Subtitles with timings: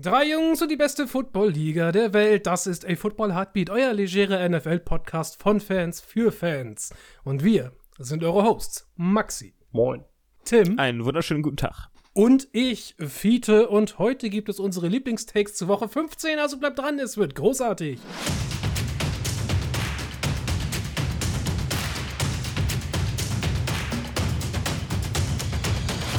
[0.00, 2.46] Drei Jungs und die beste Football-Liga der Welt.
[2.46, 6.94] Das ist A Football Heartbeat, euer legerer NFL-Podcast von Fans für Fans.
[7.24, 8.88] Und wir sind eure Hosts.
[8.94, 9.54] Maxi.
[9.72, 10.04] Moin.
[10.44, 10.78] Tim.
[10.78, 11.88] Einen wunderschönen guten Tag.
[12.12, 13.68] Und ich, Fiete.
[13.68, 16.38] Und heute gibt es unsere Lieblingstakes zur Woche 15.
[16.38, 17.98] Also bleibt dran, es wird großartig.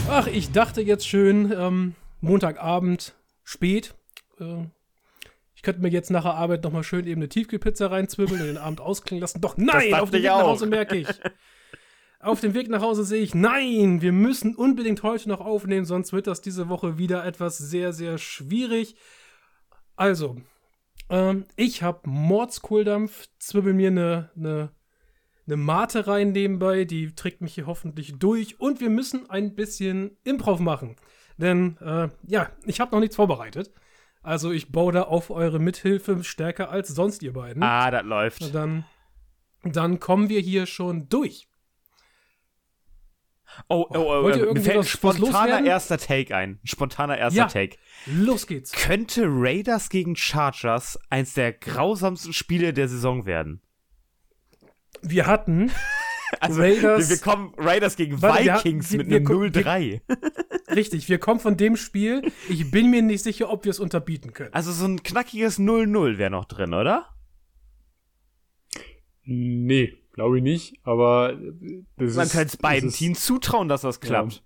[0.10, 3.16] Ach, ich dachte jetzt schön, ähm, Montagabend,
[3.50, 3.96] spät.
[4.40, 4.66] Äh,
[5.56, 8.58] ich könnte mir jetzt nach der Arbeit nochmal schön eben eine Tiefkühlpizza reinzwirbeln und den
[8.58, 9.42] Abend ausklingen lassen.
[9.42, 11.08] Doch nein, auf dem Weg nach Hause merke ich.
[12.20, 16.14] auf dem Weg nach Hause sehe ich, nein, wir müssen unbedingt heute noch aufnehmen, sonst
[16.14, 18.96] wird das diese Woche wieder etwas sehr, sehr schwierig.
[19.96, 20.38] Also,
[21.10, 24.72] ähm, ich habe Mordskohldampf, zwirbel mir eine, eine,
[25.48, 30.18] eine Mate rein nebenbei, die trägt mich hier hoffentlich durch und wir müssen ein bisschen
[30.24, 30.96] Improv machen.
[31.40, 33.72] Denn, äh, ja, ich habe noch nichts vorbereitet.
[34.22, 37.64] Also ich baue da auf eure Mithilfe stärker als sonst ihr beiden.
[37.64, 38.54] Ah, das läuft.
[38.54, 38.86] Dann,
[39.64, 41.48] dann kommen wir hier schon durch.
[43.68, 46.60] Oh, oh, oh, Wollt äh, mir fällt ein spontaner erster Take ein.
[46.62, 47.48] Ein spontaner erster Ja.
[47.48, 47.78] Take.
[48.06, 48.74] Los geht's.
[48.74, 53.62] Könnte Raiders gegen Chargers eins der grausamsten Spiele der Saison werden?
[55.02, 55.72] Wir hatten
[56.42, 60.02] Also, Raiders- wir, wir kommen Raiders gegen Warte, Vikings wir- mit wir- einem wir- 0-3.
[60.76, 62.32] Richtig, wir kommen von dem Spiel.
[62.50, 64.54] Ich bin mir nicht sicher, ob wir es unterbieten können.
[64.54, 67.08] Also so ein knackiges 0-0 wäre noch drin, oder?
[69.24, 74.00] Nee, glaube ich nicht, aber äh, das Man könnte es beiden Teams zutrauen, dass das
[74.00, 74.44] klappt.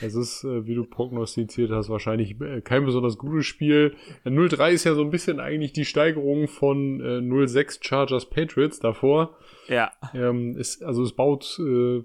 [0.00, 3.96] Es ist, äh, wie du prognostiziert hast, wahrscheinlich äh, kein besonders gutes Spiel.
[4.24, 8.78] Äh, 0-3 ist ja so ein bisschen eigentlich die Steigerung von äh, 0-6 Chargers Patriots
[8.78, 9.36] davor.
[9.68, 9.92] Ja.
[10.14, 12.02] Ähm, ist, also es baut äh,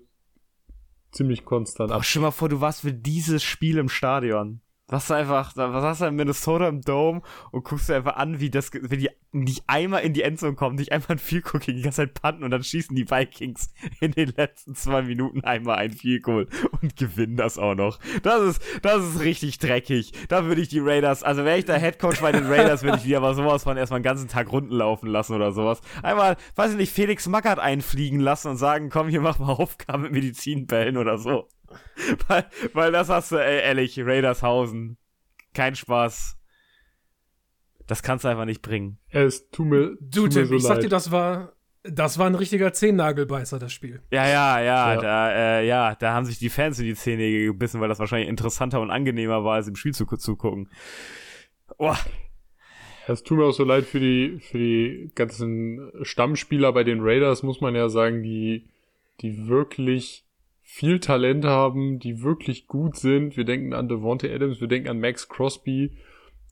[1.11, 2.05] ziemlich konstant Boah, ab.
[2.05, 4.61] stell mal vor, du warst für dieses Spiel im Stadion.
[4.89, 7.21] Was einfach, was hast du in Minnesota im Dome
[7.51, 10.77] und guckst dir einfach an, wie das, wie die nicht einmal in die Endzone kommen,
[10.77, 13.73] nicht einmal ein Field Goal kriegen, die ganze Zeit panten und dann schießen die Vikings
[13.99, 16.47] in den letzten zwei Minuten einmal ein Field Goal
[16.81, 17.99] und gewinnen das auch noch.
[18.23, 20.13] Das ist, das ist richtig dreckig.
[20.29, 22.97] Da würde ich die Raiders, also wäre ich der Head Coach bei den Raiders, würde
[22.97, 25.81] ich die aber sowas von erstmal einen ganzen Tag runden laufen lassen oder sowas.
[26.01, 30.03] Einmal, weiß ich nicht, Felix Magath einfliegen lassen und sagen, komm, hier mach mal Aufgaben
[30.03, 31.49] mit Medizinbällen oder so.
[32.27, 34.97] weil, weil das hast du, ey, ehrlich, Raidershausen.
[35.53, 36.37] Kein Spaß.
[37.87, 38.97] Das kannst du einfach nicht bringen.
[39.09, 42.73] Es tut mir, Du, Tim, so ich sag dir, das war, das war ein richtiger
[42.73, 44.01] Zehnnagelbeißer, das Spiel.
[44.11, 45.01] Ja, ja, ja, Ja.
[45.01, 48.27] da, äh, ja, da haben sich die Fans in die Zähne gebissen, weil das wahrscheinlich
[48.29, 50.69] interessanter und angenehmer war, als im Spiel zu, zugucken.
[51.77, 51.97] Boah,
[53.07, 57.41] Es tut mir auch so leid für die, für die ganzen Stammspieler bei den Raiders,
[57.41, 58.67] muss man ja sagen, die,
[59.21, 60.25] die wirklich
[60.69, 63.37] viel Talent haben, die wirklich gut sind.
[63.37, 65.93] Wir denken an Devontae Adams, wir denken an Max Crosby,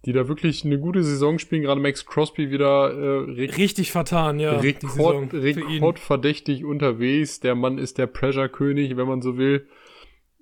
[0.06, 1.64] die da wirklich eine gute Saison spielen.
[1.64, 4.58] Gerade Max Crosby wieder äh, Richtig vertan, ja.
[4.58, 7.42] Rekord, rekordverdächtig unterwegs.
[7.42, 9.68] Der Mann ist der Pressure-König, wenn man so will.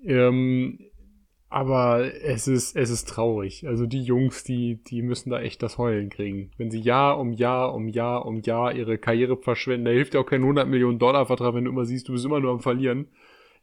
[0.06, 0.79] Ähm,
[1.50, 3.67] aber es ist, es ist traurig.
[3.67, 6.51] Also die Jungs, die, die müssen da echt das Heulen kriegen.
[6.57, 10.19] Wenn sie Jahr um Jahr um Jahr um Jahr ihre Karriere verschwenden, da hilft ja
[10.19, 12.59] auch kein 100 Millionen Dollar Vertrag, wenn du immer siehst, du bist immer nur am
[12.59, 13.07] Verlieren.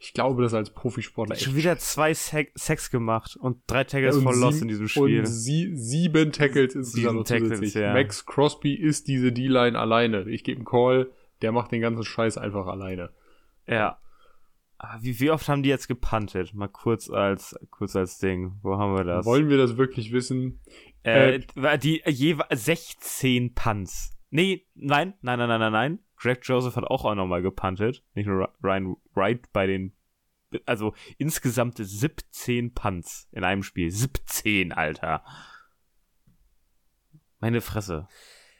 [0.02, 4.16] Ich glaube, das als Profisportler echt schon wieder zwei Sex gemacht und drei ja, Tackles
[4.16, 5.18] und for Loss sieben- in diesem Spiel.
[5.20, 7.92] Und sie, sieben Tackles insgesamt noch Tackles, ja.
[7.92, 10.22] Max Crosby ist diese D-Line alleine.
[10.30, 11.10] Ich gebe einen Call,
[11.42, 13.10] der macht den ganzen Scheiß einfach alleine.
[13.66, 13.98] Ja.
[15.02, 16.54] Wie, wie oft haben die jetzt gepuntet?
[16.54, 18.52] Mal kurz als, kurz als Ding.
[18.62, 19.26] Wo haben wir das?
[19.26, 20.60] Wollen wir das wirklich wissen?
[21.02, 24.16] Äh, war die jeweils 16 Punts.
[24.30, 25.98] Nee, nein, nein, nein, nein, nein, nein.
[26.20, 28.04] Greg Joseph hat auch, auch nochmal gepuntet.
[28.14, 29.94] Nicht nur Ryan Wright bei den,
[30.66, 33.90] also insgesamt 17 Punts in einem Spiel.
[33.90, 35.24] 17, Alter.
[37.40, 38.06] Meine Fresse.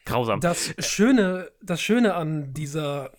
[0.06, 0.40] Grausam.
[0.40, 3.12] Das Schöne, das Schöne an dieser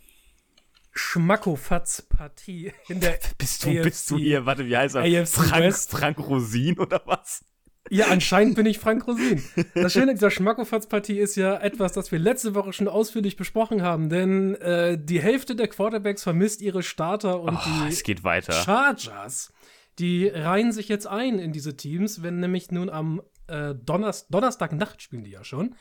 [0.94, 3.84] Schmackofatz-Partie in der bist du, AFC.
[3.84, 5.04] bist du hier, warte, wie heißt er?
[5.04, 5.92] AFC Frank, West.
[5.92, 7.46] Frank Rosin oder was?
[7.92, 9.44] Ja, anscheinend bin ich Frank Rosin.
[9.74, 14.08] Das Schöne dieser Schmackofatz-Partie ist ja etwas, das wir letzte Woche schon ausführlich besprochen haben,
[14.08, 18.54] denn äh, die Hälfte der Quarterbacks vermisst ihre Starter und Oh, die es geht weiter.
[18.54, 19.52] Chargers,
[20.00, 25.02] die reihen sich jetzt ein in diese Teams, wenn nämlich nun am äh, Donners Donnerstagnacht
[25.02, 25.76] spielen die ja schon,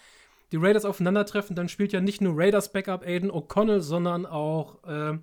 [0.51, 5.17] die Raiders aufeinandertreffen, dann spielt ja nicht nur Raiders Backup Aiden O'Connell, sondern auch äh,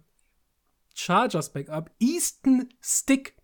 [0.96, 3.37] Chargers Backup Easton Stick.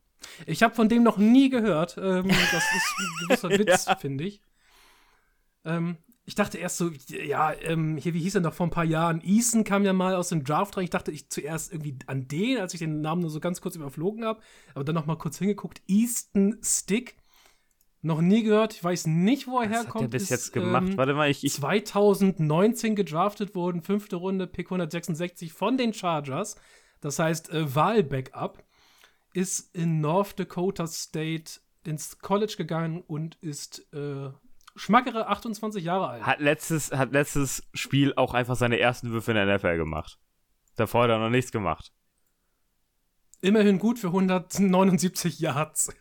[0.45, 1.97] Ich habe von dem noch nie gehört.
[1.97, 3.95] Ähm, das ist ein gewisser Witz, Ja.
[3.95, 4.41] finde ich.
[5.65, 8.85] Ähm, ich dachte erst so, ja, ähm, hier, wie hieß er noch vor ein paar
[8.85, 9.21] Jahren?
[9.21, 10.85] Eason kam ja mal aus dem Draft rein.
[10.85, 13.75] Ich dachte ich zuerst irgendwie an den, als ich den Namen nur so ganz kurz
[13.75, 14.39] überflogen habe.
[14.73, 15.81] Aber dann noch mal kurz hingeguckt.
[15.87, 17.17] Easton Stick.
[18.05, 18.73] Noch nie gehört.
[18.73, 19.95] Ich weiß nicht, wo er Was herkommt.
[19.95, 20.87] hat der bis Ist, jetzt gemacht?
[20.89, 26.55] ähm, Warte mal, ich, ich 2019 gedraftet worden, fünfte Runde, Pick 166 von den Chargers.
[27.01, 28.63] Das heißt, äh, Wahl-Backup.
[29.33, 34.29] Ist in North Dakota State ins College gegangen und ist äh,
[34.75, 36.25] schmackere 28 Jahre alt.
[36.25, 40.19] hat letztes, hat letztes Spiel auch einfach seine ersten Würfe in der NFL gemacht.
[40.75, 41.91] Davor hat er noch nichts gemacht.
[43.41, 45.93] Immerhin gut für 179 Yards.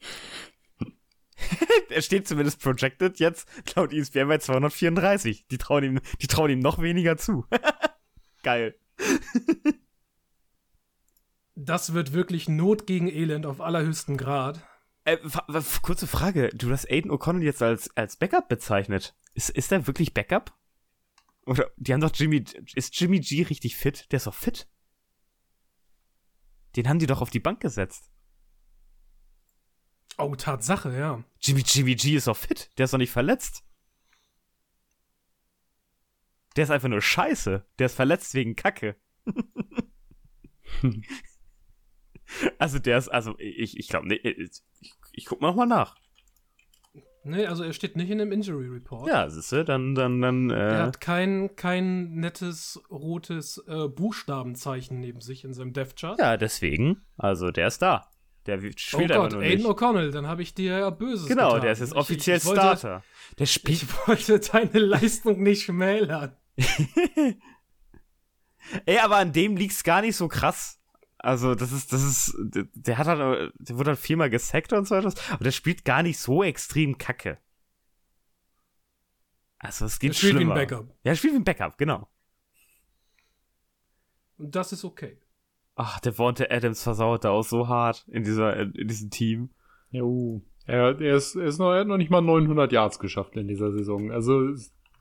[1.90, 5.46] er steht zumindest projected jetzt laut ESPN bei 234.
[5.48, 7.46] Die trauen ihm, die trauen ihm noch weniger zu.
[8.42, 8.74] Geil.
[11.54, 14.66] Das wird wirklich Not gegen Elend auf allerhöchstem Grad.
[15.04, 15.18] Äh,
[15.82, 16.50] kurze Frage.
[16.54, 19.14] Du hast Aiden O'Connell jetzt als, als Backup bezeichnet.
[19.34, 20.56] Ist, ist er wirklich Backup?
[21.44, 22.44] Oder, die haben doch Jimmy,
[22.74, 24.10] ist Jimmy G richtig fit?
[24.12, 24.68] Der ist doch fit.
[26.76, 28.10] Den haben die doch auf die Bank gesetzt.
[30.18, 31.24] Oh, Tatsache, ja.
[31.40, 32.70] Jimmy, Jimmy G ist doch fit.
[32.78, 33.64] Der ist doch nicht verletzt.
[36.56, 37.66] Der ist einfach nur scheiße.
[37.78, 38.96] Der ist verletzt wegen Kacke.
[42.58, 44.62] also der ist, also ich, ich glaube, nee, ich,
[45.12, 45.96] ich guck mal nochmal nach.
[47.24, 49.06] Nee, also er steht nicht in dem Injury Report.
[49.08, 54.98] Ja, siehst du, dann, dann, dann, Er äh, hat kein, kein nettes rotes äh, Buchstabenzeichen
[54.98, 56.18] neben sich in seinem Death Chart.
[56.18, 58.08] ja, deswegen, also der ist da.
[58.46, 59.66] Der oh spielt Gott, einfach nur Aiden nicht.
[59.66, 61.62] O'Connell, dann habe ich dir ja Böses Genau, getan.
[61.62, 63.04] der ist jetzt offiziell ich, ich wollte, Starter.
[63.38, 66.36] Der spielt, Ich wollte deine Leistung nicht schmälern.
[68.84, 70.80] ey, aber an dem liegt's gar nicht so krass.
[71.22, 72.36] Also, das ist, das ist,
[72.74, 76.02] der, hat halt, der wurde halt viermal gesackt und so etwas, aber der spielt gar
[76.02, 77.38] nicht so extrem kacke.
[79.58, 80.54] Also, es Er geht spielt wie ein schlimmer.
[80.56, 80.88] Backup.
[81.04, 82.08] Ja, er spielt wie ein Backup, genau.
[84.36, 85.20] Und das ist okay.
[85.76, 89.50] Ach, der Vontae Adams versaut da auch so hart in dieser, in diesem Team.
[89.90, 90.42] Jo.
[90.66, 93.46] Er, er, ist, er, ist noch, er hat noch nicht mal 900 Yards geschafft in
[93.46, 94.10] dieser Saison.
[94.10, 94.54] Also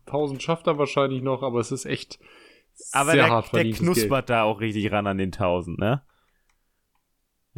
[0.06, 2.20] 1000 schafft er wahrscheinlich noch, aber es ist echt
[2.92, 6.04] Aber sehr der, hart der knuspert da auch richtig ran an den 1000, ne?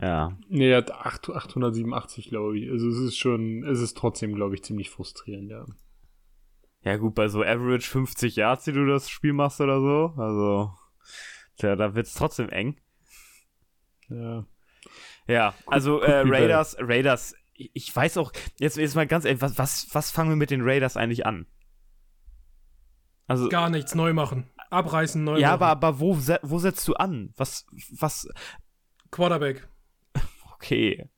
[0.02, 0.38] Ja.
[0.48, 2.70] Nee, er hat 8, 887, glaube ich.
[2.70, 5.66] Also es ist schon, es ist trotzdem, glaube ich, ziemlich frustrierend, ja.
[6.82, 10.72] Ja, gut, bei so Average 50 Yards, die du das Spiel machst oder so, also,
[11.58, 12.78] tja, da wird's trotzdem eng.
[14.10, 14.46] Ja.
[15.28, 16.24] Ja, also äh.
[16.26, 20.36] Raiders, Raiders, ich weiß auch, jetzt, jetzt mal ganz ehrlich, was, was, was fangen wir
[20.36, 21.46] mit den Raiders eigentlich an?
[23.28, 24.50] Also, Gar nichts neu machen.
[24.70, 25.54] Abreißen, neu ja, machen.
[25.54, 27.32] aber, aber wo, wo setzt du an?
[27.38, 27.66] Was,
[27.98, 28.28] was,
[29.12, 29.70] Quarterback.
[30.64, 31.10] Okay.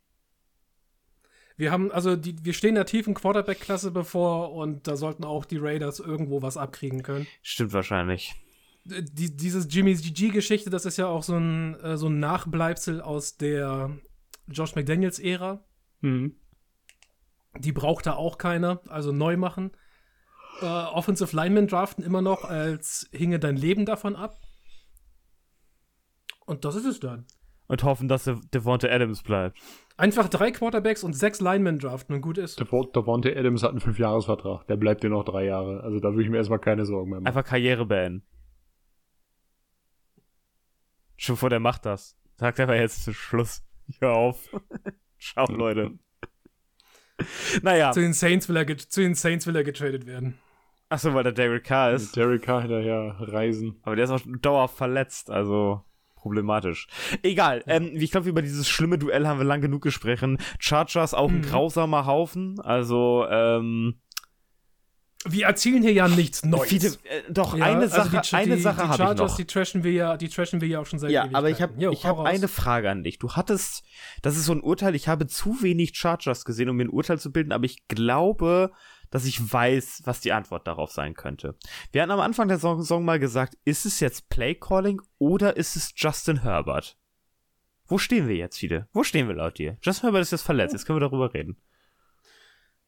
[1.57, 5.57] Wir haben, also die, wir stehen der tiefen Quarterback-Klasse bevor und da sollten auch die
[5.57, 7.27] Raiders irgendwo was abkriegen können.
[7.41, 8.35] Stimmt wahrscheinlich.
[8.83, 13.37] Die, dieses Jimmy GG-Geschichte, das ist ja auch so ein, äh, so ein Nachbleibsel aus
[13.37, 13.97] der
[14.47, 15.63] Josh McDaniels-Ära.
[16.01, 16.35] Mhm.
[17.57, 19.71] Die braucht da auch keiner, also neu machen.
[20.61, 24.41] Äh, Offensive Lineman draften immer noch, als hinge dein Leben davon ab.
[26.45, 27.25] Und das ist es dann.
[27.67, 29.57] Und hoffen, dass der Devonta Adams bleibt.
[29.97, 32.59] Einfach drei Quarterbacks und sechs Linemen draften und gut ist.
[32.59, 34.67] Der Davante Adams hat einen 5-Jahres-Vertrag.
[34.67, 35.81] Der bleibt dir noch drei Jahre.
[35.81, 37.27] Also da würde ich mir erstmal keine Sorgen mehr machen.
[37.27, 38.23] Einfach Karriere beenden.
[41.15, 42.17] Schon vor der macht das.
[42.35, 43.63] Sagt einfach jetzt Schluss.
[43.99, 44.49] Hör auf.
[45.19, 45.97] Ciao, Leute.
[47.61, 47.91] naja.
[47.93, 50.37] Zu den, Saints will er zu den Saints will er getradet werden.
[50.89, 52.15] Achso, weil der Derek Carr ist.
[52.15, 53.79] Derek Carr hinterher reisen.
[53.83, 55.83] Aber der ist auch dauerhaft verletzt, also
[56.25, 56.87] problematisch.
[57.21, 60.39] Egal, ähm, ich glaube, über dieses schlimme Duell haben wir lang genug gesprochen.
[60.57, 61.41] Chargers auch ein Mhm.
[61.43, 63.99] grausamer Haufen, also ähm,
[65.27, 66.69] Wir erzählen hier ja nichts Neues.
[66.69, 68.97] viele, äh, doch Ja, eine also Sache, die, Ch- eine die, Sache die habe ich
[68.97, 69.37] Chargers, noch.
[69.37, 71.73] Die trashen wir ja, die trashen wir ja auch schon seit Ja, aber ich habe
[71.91, 73.17] ich hab eine Frage an dich.
[73.19, 73.83] Du hattest,
[74.23, 77.19] das ist so ein Urteil, ich habe zu wenig Chargers gesehen, um mir ein Urteil
[77.19, 78.71] zu bilden, aber ich glaube,
[79.15, 81.55] dass ich weiß, was die Antwort darauf sein könnte.
[81.93, 85.93] Wir hatten am Anfang der Saison mal gesagt, ist es jetzt Playcalling oder ist es
[85.95, 86.97] Justin Herbert?
[87.87, 88.89] Wo stehen wir jetzt wieder?
[88.91, 89.77] Wo stehen wir laut dir?
[89.81, 91.55] Justin Herbert ist jetzt verletzt, jetzt können wir darüber reden.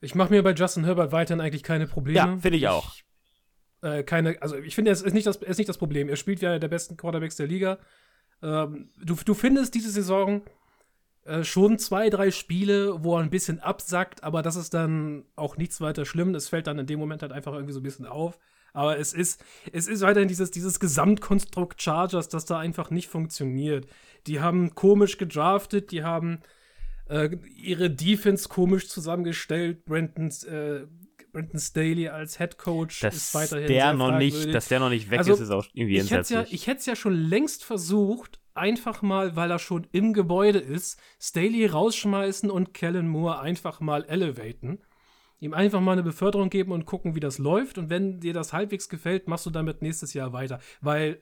[0.01, 2.17] Ich mache mir bei Justin Herbert weiterhin eigentlich keine Probleme.
[2.17, 2.93] Ja, finde ich auch.
[3.81, 6.09] äh, keine, also ich finde, es ist nicht, das, ist nicht das Problem.
[6.09, 7.79] Er spielt wie einer der besten Quarterbacks der Liga.
[8.43, 10.41] Ähm, du, du findest diese Saison
[11.27, 15.57] äh, schon zwei, drei Spiele, wo er ein bisschen absackt, aber das ist dann auch
[15.57, 16.33] nichts weiter schlimm.
[16.35, 18.39] Es fällt dann in dem Moment halt einfach irgendwie so ein bisschen auf.
[18.73, 23.87] Aber es ist, es ist weiterhin dieses, dieses Gesamtkonstrukt Chargers, das da einfach nicht funktioniert.
[24.27, 26.39] Die haben komisch gedraftet, die haben
[27.09, 29.83] äh, ihre Defense komisch zusammengestellt.
[29.85, 30.85] Brandon, äh,
[31.31, 35.09] Brandon Staley als Head Coach Dass ist weiterhin der noch nicht, dass der noch nicht
[35.09, 36.53] weg Also, ist, ist auch irgendwie ich hätte ja, entsetzlich.
[36.53, 40.99] ich hätte es ja schon längst versucht, einfach mal, weil er schon im Gebäude ist,
[41.19, 44.79] Staley rausschmeißen und Kellen Moore einfach mal elevaten.
[45.39, 47.77] Ihm einfach mal eine Beförderung geben und gucken, wie das läuft.
[47.77, 50.59] Und wenn dir das halbwegs gefällt, machst du damit nächstes Jahr weiter.
[50.81, 51.21] Weil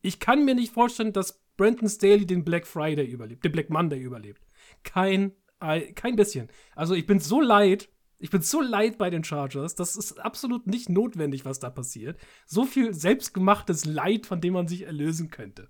[0.00, 4.00] ich kann mir nicht vorstellen, dass Brandon Staley den Black Friday überlebt, den Black Monday
[4.00, 4.42] überlebt.
[4.84, 6.48] Kein, kein bisschen.
[6.74, 9.74] Also ich bin so leid, ich bin so leid bei den Chargers.
[9.74, 12.18] Das ist absolut nicht notwendig, was da passiert.
[12.46, 15.68] So viel selbstgemachtes Leid, von dem man sich erlösen könnte.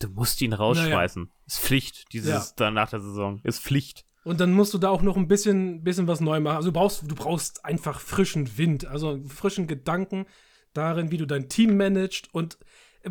[0.00, 1.22] Du musst ihn rausschmeißen.
[1.24, 1.34] Naja.
[1.46, 2.44] Ist Pflicht, dieses ja.
[2.56, 3.40] dann nach der Saison.
[3.44, 4.06] Ist Pflicht.
[4.24, 6.56] Und dann musst du da auch noch ein bisschen, bisschen was neu machen.
[6.56, 10.26] Also du brauchst, du brauchst einfach frischen Wind, also frischen Gedanken
[10.72, 12.32] darin, wie du dein Team managst.
[12.34, 12.58] Und
[13.02, 13.10] äh,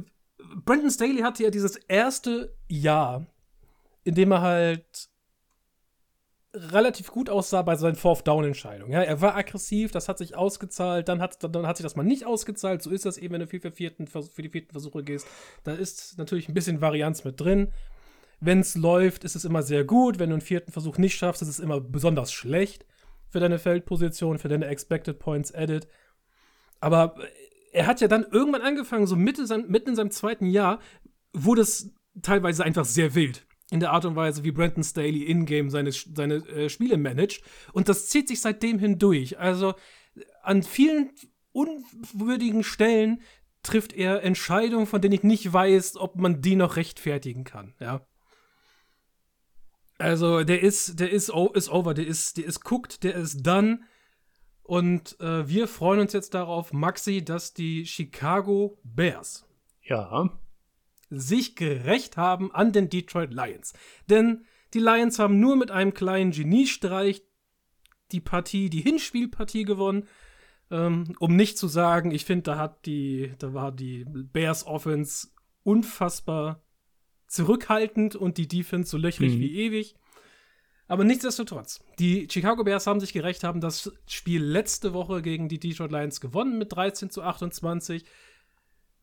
[0.65, 3.25] Brandon Staley hatte ja dieses erste Jahr,
[4.03, 5.09] in dem er halt
[6.53, 8.91] relativ gut aussah bei seinen Fourth-Down-Entscheidungen.
[8.91, 12.03] Ja, er war aggressiv, das hat sich ausgezahlt, dann hat, dann hat sich das mal
[12.03, 12.81] nicht ausgezahlt.
[12.81, 15.27] So ist das eben, wenn du für, für, vierten, für die vierten Versuche gehst.
[15.63, 17.71] Da ist natürlich ein bisschen Varianz mit drin.
[18.39, 20.17] Wenn es läuft, ist es immer sehr gut.
[20.17, 22.85] Wenn du einen vierten Versuch nicht schaffst, ist es immer besonders schlecht
[23.29, 25.87] für deine Feldposition, für deine Expected Points Edit.
[26.79, 27.15] Aber
[27.71, 30.79] er hat ja dann irgendwann angefangen, so Mitte mitten in seinem zweiten Jahr,
[31.31, 35.69] wurde es teilweise einfach sehr wild in der Art und Weise, wie Brandon Staley in-game
[35.69, 37.43] seine, seine äh, Spiele managt.
[37.71, 39.37] Und das zieht sich seitdem hindurch.
[39.39, 39.75] Also
[40.41, 41.11] an vielen
[41.51, 43.21] unwürdigen Stellen
[43.63, 48.05] trifft er Entscheidungen, von denen ich nicht weiß, ob man die noch rechtfertigen kann, ja.
[49.97, 53.81] Also, der ist, der ist, ist over, der ist, der ist cooked, der ist done.
[54.63, 59.45] Und äh, wir freuen uns jetzt darauf, Maxi, dass die Chicago Bears
[59.81, 59.99] ja
[61.09, 63.73] sich gerecht haben an den Detroit Lions.
[64.09, 67.23] Denn die Lions haben nur mit einem kleinen Geniestreich
[68.11, 70.07] die Partie, die Hinspielpartie gewonnen.
[70.71, 75.29] Ähm, um nicht zu sagen, ich finde, da hat die, da war die Bears Offense
[75.63, 76.61] unfassbar
[77.27, 79.39] zurückhaltend und die Defense so löchrig mhm.
[79.39, 79.95] wie ewig.
[80.87, 85.59] Aber nichtsdestotrotz, die Chicago Bears haben sich gerecht, haben das Spiel letzte Woche gegen die
[85.59, 88.05] Detroit Lions gewonnen mit 13 zu 28.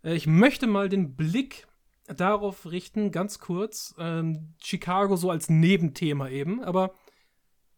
[0.02, 1.66] Äh, ich möchte mal den Blick
[2.06, 6.94] darauf richten, ganz kurz, ähm, Chicago so als Nebenthema eben, aber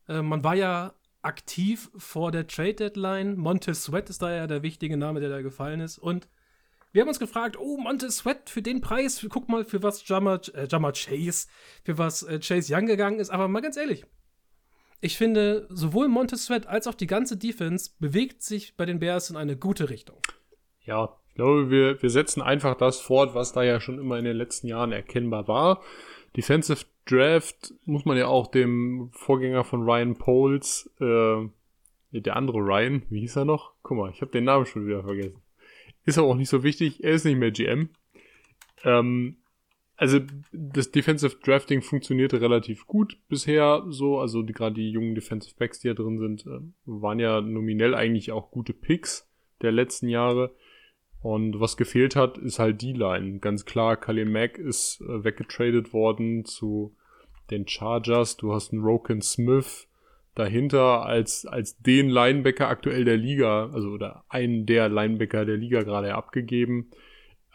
[0.08, 3.36] äh, man war ja aktiv vor der Trade Deadline.
[3.36, 5.98] Montez Sweat ist da ja der wichtige Name, der da gefallen ist.
[5.98, 6.28] Und
[6.92, 10.40] wir haben uns gefragt, oh, Montez Sweat für den Preis, guck mal, für was Jammer,
[10.54, 11.48] äh, Jammer Chase,
[11.84, 13.30] für was äh, Chase Young gegangen ist.
[13.30, 14.04] Aber mal ganz ehrlich,
[15.00, 19.30] ich finde, sowohl Montez Sweat als auch die ganze Defense bewegt sich bei den Bears
[19.30, 20.18] in eine gute Richtung.
[20.84, 24.36] Ja, glaube, wir, wir setzen einfach das fort, was da ja schon immer in den
[24.36, 25.82] letzten Jahren erkennbar war.
[26.36, 31.48] Defensive Draft muss man ja auch dem Vorgänger von Ryan Poles, äh,
[32.10, 33.72] der andere Ryan, wie hieß er noch?
[33.82, 35.40] Guck mal, ich habe den Namen schon wieder vergessen.
[36.04, 37.90] Ist aber auch nicht so wichtig, er ist nicht mehr GM.
[38.82, 39.36] Ähm,
[39.96, 40.20] also
[40.52, 45.88] das Defensive Drafting funktionierte relativ gut bisher so, also gerade die jungen Defensive Backs, die
[45.88, 49.28] da drin sind, äh, waren ja nominell eigentlich auch gute Picks
[49.62, 50.54] der letzten Jahre.
[51.20, 53.40] Und was gefehlt hat, ist halt die Line.
[53.40, 56.94] Ganz klar, Khalil Mack ist äh, weggetradet worden zu
[57.50, 58.36] den Chargers.
[58.36, 59.88] Du hast einen Roken Smith
[60.34, 65.82] dahinter als, als den Linebacker aktuell der Liga, also oder einen der Linebacker der Liga
[65.82, 66.90] gerade abgegeben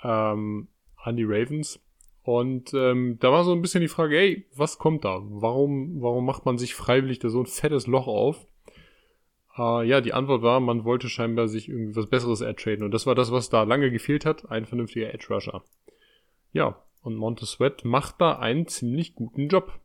[0.03, 0.67] ähm,
[0.97, 1.79] an die Ravens.
[2.23, 5.19] Und ähm, da war so ein bisschen die Frage, ey, was kommt da?
[5.23, 8.45] Warum, warum macht man sich freiwillig da so ein fettes Loch auf?
[9.57, 12.83] Uh, ja, die Antwort war, man wollte scheinbar sich irgendwie was Besseres ertraden.
[12.83, 15.63] Und das war das, was da lange gefehlt hat, ein vernünftiger Edge Rusher.
[16.53, 19.79] Ja, und Sweat macht da einen ziemlich guten Job.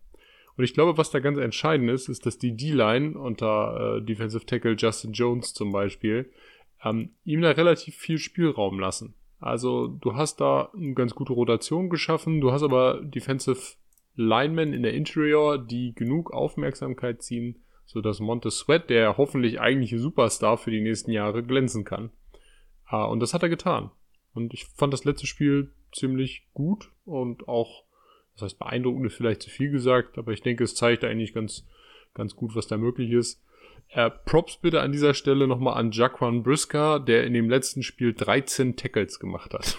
[0.56, 4.46] Und ich glaube, was da ganz entscheidend ist, ist, dass die D-Line unter äh, Defensive
[4.46, 6.30] Tackle Justin Jones zum Beispiel
[6.84, 9.14] ähm, ihm da relativ viel Spielraum lassen.
[9.40, 13.76] Also du hast da eine ganz gute Rotation geschaffen, du hast aber Defensive
[14.16, 19.98] Linemen in der Interior, die genug Aufmerksamkeit ziehen, so dass Montez Sweat, der hoffentlich eigentliche
[19.98, 22.10] Superstar für die nächsten Jahre, glänzen kann.
[22.84, 23.90] Ah, und das hat er getan.
[24.34, 27.84] Und ich fand das letzte Spiel ziemlich gut und auch,
[28.34, 31.66] das heißt beeindruckend ist vielleicht zu viel gesagt, aber ich denke, es zeigt eigentlich ganz,
[32.12, 33.42] ganz gut, was da möglich ist.
[33.88, 38.12] Äh, Props bitte an dieser Stelle nochmal an Jaquan Brisker, der in dem letzten Spiel
[38.12, 39.78] 13 Tackles gemacht hat.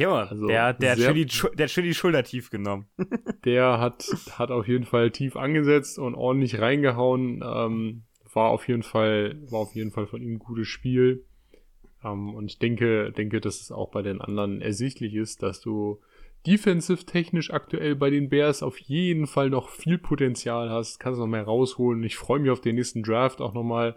[0.00, 2.86] Ja, also der, der, sehr, hat die, der hat schön die Schulter tief genommen.
[3.44, 7.42] der hat, hat auf jeden Fall tief angesetzt und ordentlich reingehauen.
[7.44, 8.02] Ähm,
[8.32, 11.26] war auf jeden Fall, war auf jeden Fall von ihm ein gutes Spiel.
[12.04, 16.00] Ähm, und ich denke, denke, dass es auch bei den anderen ersichtlich ist, dass du
[16.46, 21.26] defensive technisch aktuell bei den Bears auf jeden Fall noch viel Potenzial hast, kannst noch
[21.26, 22.02] mehr rausholen.
[22.02, 23.96] Ich freue mich auf den nächsten Draft auch nochmal,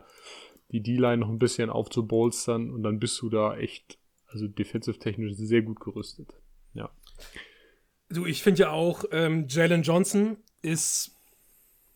[0.71, 3.97] die D-Line noch ein bisschen aufzubolstern und dann bist du da echt
[4.33, 6.33] also defensive technisch sehr gut gerüstet.
[6.73, 6.89] Ja.
[8.09, 11.11] Du, ich finde ja auch, ähm, Jalen Johnson ist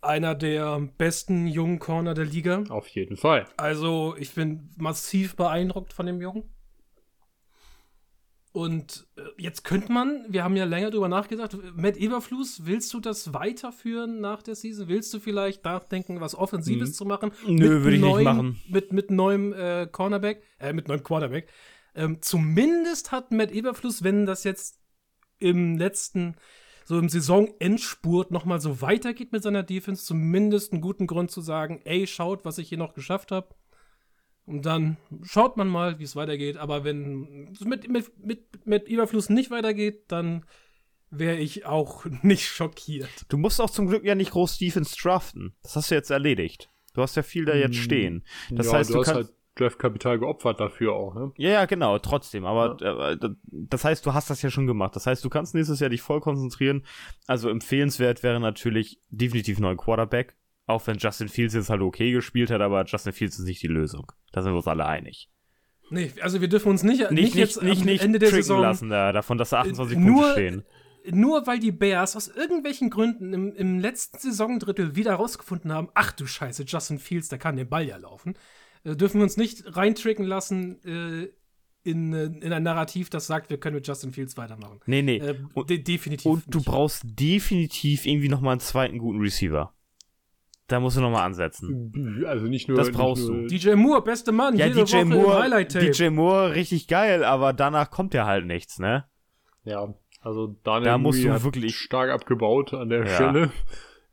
[0.02, 2.64] einer der besten jungen Corner der Liga.
[2.70, 3.48] Auf jeden Fall.
[3.58, 6.44] Also, ich bin massiv beeindruckt von dem Jungen.
[8.58, 13.00] Und äh, jetzt könnte man, wir haben ja länger drüber nachgedacht, Matt Eberfluss, willst du
[13.00, 14.88] das weiterführen nach der Season?
[14.88, 16.94] Willst du vielleicht nachdenken, was Offensives mhm.
[16.94, 17.32] zu machen?
[17.46, 18.62] Nö, würde ich neuen, nicht machen.
[18.68, 21.50] Mit, mit neuem äh, Cornerback, äh, mit neuem Quarterback.
[21.98, 24.80] Ähm, zumindest hat Matt Eberfluss, wenn das jetzt
[25.40, 26.36] im letzten,
[26.86, 31.82] so im Saisonendspurt nochmal so weitergeht mit seiner Defense, zumindest einen guten Grund zu sagen,
[31.86, 33.56] ey, schaut, was ich hier noch geschafft habe.
[34.46, 36.58] Und dann schaut man mal, wie es weitergeht.
[36.58, 40.46] Aber wenn es mit, mit, mit, mit Überfluss nicht weitergeht, dann
[41.10, 43.26] wäre ich auch nicht schockiert.
[43.28, 45.56] Du musst auch zum Glück ja nicht groß Defense draften.
[45.64, 46.70] Das hast du jetzt erledigt.
[46.94, 47.84] Du hast ja viel da jetzt hm.
[47.84, 48.24] stehen.
[48.52, 51.32] Das ja, heißt, du, du hast halt Draftkapital geopfert dafür auch, ne?
[51.38, 52.46] Ja, ja, genau, trotzdem.
[52.46, 53.12] Aber ja.
[53.12, 53.18] äh,
[53.52, 54.96] das heißt, du hast das ja schon gemacht.
[54.96, 56.86] Das heißt, du kannst nächstes Jahr dich voll konzentrieren.
[57.26, 60.36] Also empfehlenswert wäre natürlich definitiv neuen Quarterback.
[60.66, 63.68] Auch wenn Justin Fields jetzt halt okay gespielt hat, aber Justin Fields ist nicht die
[63.68, 64.12] Lösung.
[64.34, 65.30] Da sind wir uns alle einig.
[65.90, 68.90] Nee, also wir dürfen uns nicht, nicht, nicht jetzt nicht, nicht, Ende der Saison lassen
[68.90, 70.64] da, davon, dass da 28 nur, Punkte stehen.
[71.10, 76.12] Nur weil die Bears aus irgendwelchen Gründen im, im letzten Saisondrittel wieder rausgefunden haben, ach
[76.12, 78.38] du Scheiße, Justin Fields, der kann den Ball ja laufen, äh,
[78.96, 81.30] dürfen wir uns nicht reintricken lassen äh,
[81.84, 84.80] in, äh, in ein Narrativ, das sagt, wir können mit Justin Fields weitermachen.
[84.86, 85.18] Nee, nee.
[85.18, 85.36] Äh,
[85.68, 86.26] de definitiv.
[86.26, 86.68] Und du nicht.
[86.68, 89.74] brauchst definitiv irgendwie noch mal einen zweiten guten Receiver.
[90.68, 92.26] Da musst du nochmal ansetzen.
[92.28, 92.78] Also nicht nur.
[92.78, 93.48] Das brauchst nur du.
[93.48, 94.58] DJ Moore, beste Mann.
[94.58, 95.92] Ja, DJ Woche Moore, Highlight -Tape.
[95.92, 99.06] DJ Moore, richtig geil, aber danach kommt ja halt nichts, ne?
[99.64, 103.16] Ja, also Daniel da musst du wirklich stark abgebaut an der ja.
[103.16, 103.52] Stelle.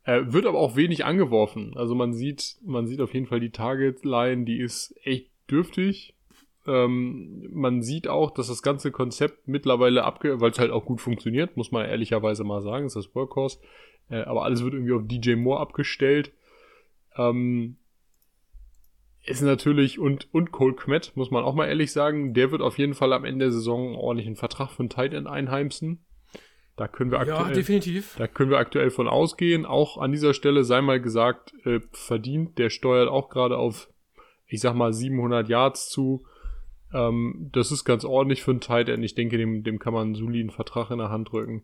[0.05, 1.73] Er wird aber auch wenig angeworfen.
[1.75, 6.13] Also man sieht, man sieht auf jeden Fall die Target-Line, die ist echt dürftig.
[6.67, 11.01] Ähm, man sieht auch, dass das ganze Konzept mittlerweile abge, weil es halt auch gut
[11.01, 13.59] funktioniert, muss man ehrlicherweise mal sagen, ist das Workhorse.
[14.09, 16.31] Äh, aber alles wird irgendwie auf DJ Moore abgestellt.
[17.17, 17.77] Ähm,
[19.23, 22.77] ist natürlich, und, und Cole Kmet, muss man auch mal ehrlich sagen, der wird auf
[22.77, 26.05] jeden Fall am Ende der Saison einen ordentlichen Vertrag von Tight End einheimsen.
[26.75, 28.15] Da können wir aktuell, ja, definitiv.
[28.17, 29.65] Da können wir aktuell von ausgehen.
[29.65, 32.57] Auch an dieser Stelle sei mal gesagt, äh, verdient.
[32.57, 33.89] Der steuert auch gerade auf,
[34.45, 36.25] ich sag mal, 700 Yards zu.
[36.93, 39.05] Ähm, das ist ganz ordentlich für einen Tight End.
[39.05, 41.63] Ich denke, dem, dem kann man einen soliden Vertrag in der Hand drücken.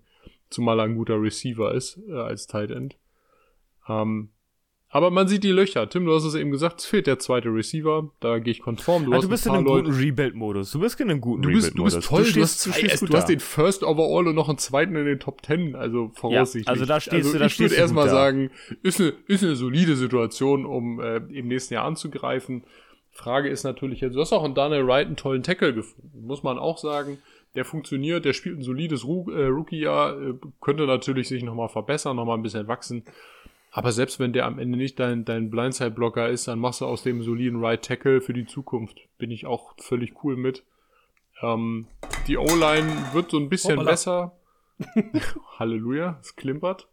[0.49, 2.97] Zumal er ein guter Receiver ist, äh, als Tight End.
[3.89, 4.29] Ähm,
[4.93, 5.89] aber man sieht die Löcher.
[5.89, 8.09] Tim, du hast es eben gesagt, es fehlt der zweite Receiver.
[8.19, 9.05] Da gehe ich konform.
[9.05, 9.85] Du, also du bist in einem Leute.
[9.85, 10.71] guten Rebuild-Modus.
[10.71, 11.93] Du bist in einem guten Rebuild-Modus.
[11.93, 12.23] Du bist toll.
[12.25, 15.19] Du, du, hast, du, du hast, den First Overall und noch einen zweiten in den
[15.19, 15.77] Top Ten.
[15.77, 16.65] Also voraussichtlich.
[16.65, 18.51] Ja, also da stehst also du, da Ich würde erstmal sagen,
[18.83, 22.65] ist eine, ist eine solide Situation, um äh, im nächsten Jahr anzugreifen.
[23.11, 26.27] Frage ist natürlich jetzt, du hast auch in Daniel Wright einen tollen Tackle gefunden.
[26.27, 27.17] Muss man auch sagen.
[27.55, 32.37] Der funktioniert, der spielt ein solides äh, Rookie-Jahr, äh, könnte natürlich sich nochmal verbessern, nochmal
[32.37, 33.03] ein bisschen wachsen.
[33.71, 37.03] Aber selbst wenn der am Ende nicht dein, dein Blindside-Blocker ist, dann machst du aus
[37.03, 38.99] dem soliden Right Tackle für die Zukunft.
[39.17, 40.63] Bin ich auch völlig cool mit.
[41.41, 41.87] Ähm,
[42.27, 43.91] die O-Line wird so ein bisschen Hoppala.
[43.91, 44.35] besser.
[45.57, 46.87] Halleluja, es klimpert.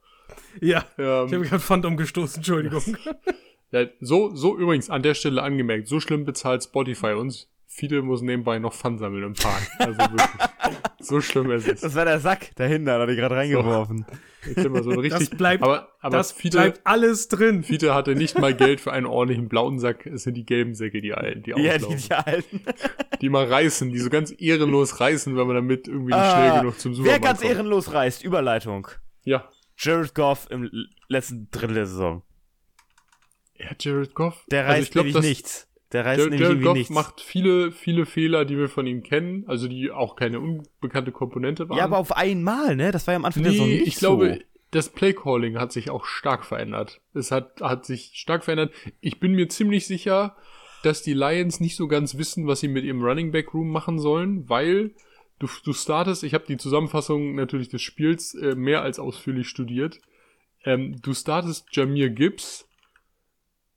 [0.60, 2.96] Ja, ähm, ich habe gerade Phantom gestoßen, Entschuldigung.
[3.72, 7.50] ja, so, so übrigens an der Stelle angemerkt, so schlimm bezahlt Spotify uns.
[7.66, 9.68] Viele muss nebenbei noch Pfand sammeln im Park.
[9.78, 10.22] Also wirklich.
[11.00, 11.80] so schlimm ist es.
[11.80, 14.06] Das war der Sack dahinter, da hat ich gerade reingeworfen.
[14.54, 14.60] So.
[14.62, 15.28] Immer so richtig.
[15.28, 17.62] Das bleibt, aber, aber das Fiete, bleibt alles drin.
[17.64, 20.06] Fiete hatte nicht mal Geld für einen ordentlichen blauen Sack.
[20.06, 22.60] Es sind die gelben Säcke, die alten, die Ja, die, die alten.
[23.20, 26.60] die mal reißen, die so ganz ehrenlos reißen, weil man damit irgendwie nicht ah, schnell
[26.60, 27.52] genug zum Supermarkt Wer ganz kommt.
[27.52, 28.88] ehrenlos reißt, Überleitung.
[29.24, 29.48] Ja.
[29.76, 30.70] Jared Goff im
[31.08, 32.22] letzten Drittel der Saison.
[33.56, 34.44] Ja, Jared Goff.
[34.50, 35.67] Der reißt also ich glaub, das, nichts.
[35.92, 36.90] Der reißt Jared, nämlich Jared Goff nichts.
[36.90, 41.68] macht viele, viele Fehler, die wir von ihm kennen, also die auch keine unbekannte Komponente
[41.68, 41.78] waren.
[41.78, 42.92] Ja, aber auf einmal, ne?
[42.92, 45.88] Das war ja am Anfang nee, der Saison nicht ich glaube, das Playcalling hat sich
[45.88, 47.00] auch stark verändert.
[47.14, 48.72] Es hat, hat sich stark verändert.
[49.00, 50.36] Ich bin mir ziemlich sicher,
[50.82, 53.98] dass die Lions nicht so ganz wissen, was sie mit ihrem Running Back Room machen
[53.98, 54.90] sollen, weil
[55.38, 60.00] du, du startest, ich habe die Zusammenfassung natürlich des Spiels äh, mehr als ausführlich studiert.
[60.64, 62.67] Ähm, du startest Jamir Gibbs,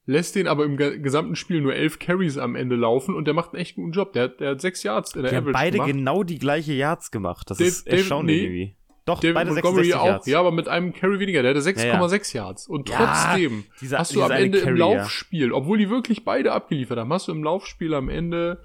[0.05, 3.53] lässt den aber im gesamten Spiel nur elf Carries am Ende laufen und der macht
[3.53, 4.13] einen echt guten Job.
[4.13, 5.91] Der, der hat sechs Yards in der die Average haben beide gemacht.
[5.91, 7.49] genau die gleiche Yards gemacht.
[7.49, 8.75] Das Dave, ist erstaunlich nee, irgendwie.
[9.05, 10.05] Doch, David beide Montgomery auch.
[10.05, 10.27] Yards.
[10.27, 11.41] Ja, aber mit einem Carry weniger.
[11.41, 12.45] Der hatte 6,6 ja, ja.
[12.45, 12.67] Yards.
[12.67, 16.51] Und trotzdem ja, dieser, hast du am Ende Carry, im Laufspiel, obwohl die wirklich beide
[16.51, 18.63] abgeliefert haben, hast du im Laufspiel am Ende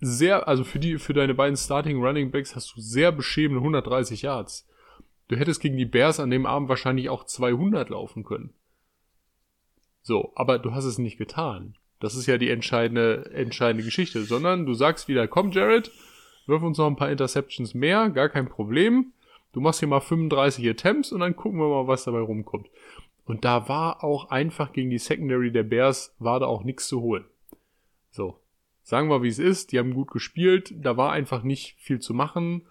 [0.00, 4.22] sehr, also für die, für deine beiden Starting Running Backs hast du sehr beschämende 130
[4.22, 4.66] Yards.
[5.28, 8.54] Du hättest gegen die Bears an dem Abend wahrscheinlich auch 200 laufen können.
[10.06, 11.74] So, aber du hast es nicht getan.
[11.98, 15.90] Das ist ja die entscheidende, entscheidende Geschichte, sondern du sagst wieder, komm Jared,
[16.46, 19.12] wirf uns noch ein paar Interceptions mehr, gar kein Problem.
[19.52, 22.68] Du machst hier mal 35 Attempts und dann gucken wir mal, was dabei rumkommt.
[23.24, 27.00] Und da war auch einfach gegen die Secondary der Bears, war da auch nichts zu
[27.00, 27.24] holen.
[28.12, 28.38] So,
[28.84, 29.72] sagen wir, wie es ist.
[29.72, 30.72] Die haben gut gespielt.
[30.76, 32.64] Da war einfach nicht viel zu machen.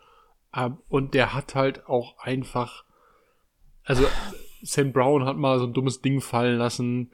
[0.88, 2.86] Und der hat halt auch einfach,
[3.84, 4.06] also
[4.66, 7.12] Sam Brown hat mal so ein dummes Ding fallen lassen.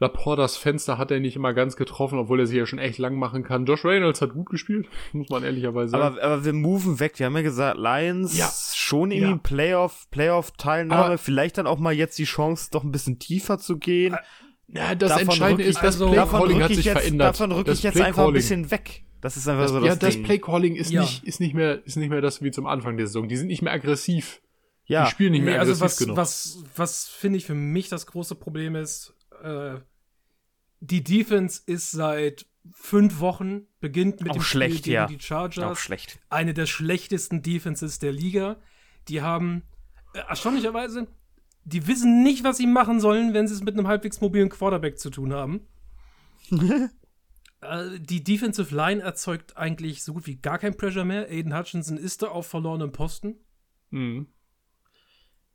[0.00, 3.16] Laportas Fenster hat er nicht immer ganz getroffen, obwohl er sich ja schon echt lang
[3.16, 3.64] machen kann.
[3.64, 6.02] Josh Reynolds hat gut gespielt, muss man ehrlicherweise sagen.
[6.02, 7.18] Aber, aber wir moven weg.
[7.18, 8.50] Wir haben ja gesagt, Lions ja.
[8.74, 9.40] schon irgendwie ja.
[9.42, 11.18] Playoff, Playoff-Teilnahme.
[11.18, 14.16] Vielleicht dann auch mal jetzt die Chance, doch ein bisschen tiefer zu gehen.
[14.68, 17.28] Ja, das davon Entscheidende ist, das also, Play-Calling hat sich jetzt, verändert.
[17.28, 19.04] Davon rücke ich jetzt einfach ein bisschen weg.
[19.20, 21.02] Das ist einfach das, so das Ja, das Play-Calling ist, ja.
[21.02, 23.28] nicht, ist, nicht mehr, ist nicht mehr das wie zum Anfang der Saison.
[23.28, 24.42] Die sind nicht mehr aggressiv.
[24.86, 25.04] Ja.
[25.04, 26.16] Die spielen nicht mehr nee, also was, genug.
[26.16, 29.76] Was, was finde ich für mich das große Problem ist, äh,
[30.80, 35.06] die Defense ist seit fünf Wochen, beginnt mit Auch dem schlecht, Spiel ja.
[35.06, 35.64] gegen die Chargers.
[35.64, 36.18] Auch schlecht.
[36.28, 38.56] Eine der schlechtesten Defenses der Liga.
[39.08, 39.62] Die haben
[40.12, 41.08] äh, erstaunlicherweise,
[41.64, 44.98] die wissen nicht, was sie machen sollen, wenn sie es mit einem halbwegs mobilen Quarterback
[44.98, 45.66] zu tun haben.
[46.50, 51.28] äh, die Defensive Line erzeugt eigentlich so gut wie gar kein Pressure mehr.
[51.30, 53.36] Aiden Hutchinson ist da auf verlorenem Posten.
[53.90, 54.28] Mhm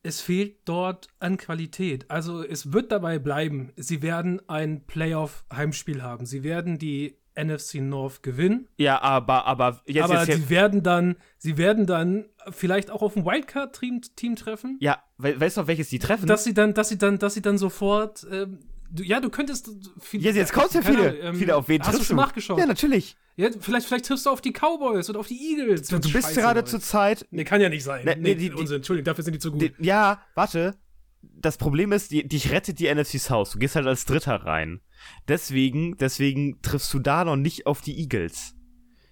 [0.03, 2.09] es fehlt dort an Qualität.
[2.09, 3.71] Also es wird dabei bleiben.
[3.75, 6.25] Sie werden ein Playoff-Heimspiel haben.
[6.25, 8.67] Sie werden die NFC North gewinnen.
[8.77, 13.15] Ja, aber aber jetzt aber jetzt, sie werden dann sie werden dann vielleicht auch auf
[13.15, 13.79] ein Wildcard
[14.15, 14.77] Team, treffen.
[14.79, 16.27] Ja, we weißt du, auf welches die treffen?
[16.27, 18.59] Dass sie dann dass sie dann dass sie dann sofort ähm,
[18.91, 21.99] du, ja, du könntest viel, Jetzt, jetzt kommst ja viele, ähm, viele auf wen Hast
[21.99, 22.59] du schon nachgeschaut?
[22.59, 23.15] Ja, natürlich.
[23.39, 25.87] Ja, vielleicht, vielleicht triffst du auf die Cowboys und auf die Eagles.
[25.87, 27.25] Du, du bist gerade zur Zeit.
[27.31, 28.03] Nee, kann ja nicht sein.
[28.03, 28.77] Nee, nee, die, Unsinn.
[28.77, 29.61] Entschuldigung, dafür sind die zu gut.
[29.61, 30.75] Die, ja, warte.
[31.21, 33.51] Das Problem ist, die, dich rettet die NFC South.
[33.51, 34.81] Du gehst halt als Dritter rein.
[35.29, 38.55] Deswegen, deswegen triffst du da noch nicht auf die Eagles.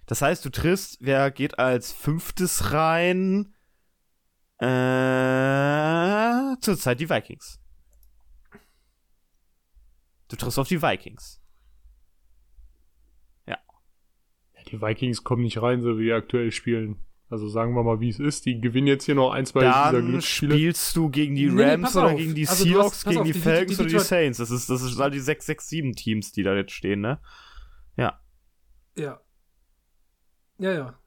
[0.04, 3.54] Das heißt, du triffst, wer geht als Fünftes rein?
[4.58, 4.66] Äh,
[6.60, 7.60] zurzeit die Vikings.
[10.28, 11.40] Du triffst auf die Vikings.
[14.70, 16.96] Die Vikings kommen nicht rein, so wie die aktuell spielen.
[17.30, 18.46] Also sagen wir mal, wie es ist.
[18.46, 20.54] Die gewinnen jetzt hier noch ein, zwei Dann dieser Glücksspiele.
[20.54, 23.38] spielst du gegen die Rams nee, oder gegen die also Seahawks, gegen auf, die, die
[23.38, 24.38] Falcons die, die, oder die Saints.
[24.38, 27.18] Das ist, das ist all die 6, 6, 7 Teams, die da jetzt stehen, ne?
[27.96, 28.18] Ja.
[28.96, 29.20] Ja.
[30.58, 30.98] Ja, ja.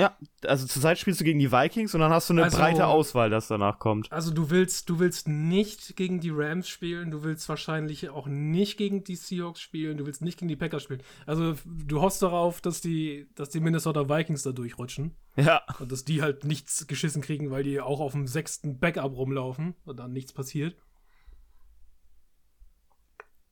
[0.00, 2.86] Ja, also zurzeit spielst du gegen die Vikings und dann hast du eine also, breite
[2.86, 4.10] Auswahl, das danach kommt.
[4.10, 8.78] Also du willst, du willst nicht gegen die Rams spielen, du willst wahrscheinlich auch nicht
[8.78, 11.02] gegen die Seahawks spielen, du willst nicht gegen die Packers spielen.
[11.26, 15.16] Also du hoffst darauf, dass die, dass die Minnesota Vikings da durchrutschen.
[15.36, 15.60] Ja.
[15.78, 19.74] Und dass die halt nichts geschissen kriegen, weil die auch auf dem sechsten Backup rumlaufen
[19.84, 20.76] und dann nichts passiert.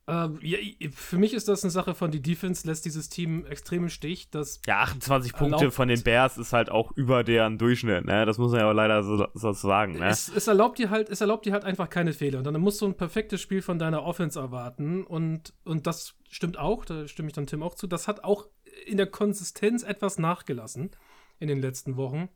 [0.09, 0.57] Ähm, ja,
[0.91, 4.31] für mich ist das eine Sache von, die Defense lässt dieses Team extrem im Stich.
[4.31, 8.25] Das ja, 28 Punkte von den Bears ist halt auch über deren Durchschnitt, ne?
[8.25, 10.09] Das muss man ja auch leider so, so sagen, ne?
[10.09, 12.39] Es, es, erlaubt dir halt, es erlaubt dir halt einfach keine Fehler.
[12.39, 15.03] Und dann musst du ein perfektes Spiel von deiner Offense erwarten.
[15.03, 17.85] Und, und das stimmt auch, da stimme ich dann Tim auch zu.
[17.85, 18.47] Das hat auch
[18.87, 20.89] in der Konsistenz etwas nachgelassen
[21.37, 22.29] in den letzten Wochen.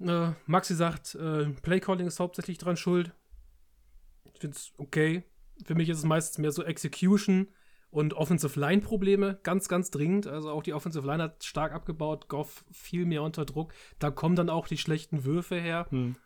[0.00, 3.12] Äh, Maxi sagt, äh, Playcalling ist hauptsächlich dran schuld.
[4.32, 5.24] Ich finde es okay
[5.64, 7.48] für mich ist es meistens mehr so Execution
[7.90, 10.26] und Offensive Line Probleme, ganz, ganz dringend.
[10.26, 13.74] Also auch die Offensive Line hat stark abgebaut, Goff viel mehr unter Druck.
[13.98, 15.86] Da kommen dann auch die schlechten Würfe her.
[15.90, 16.16] Hm.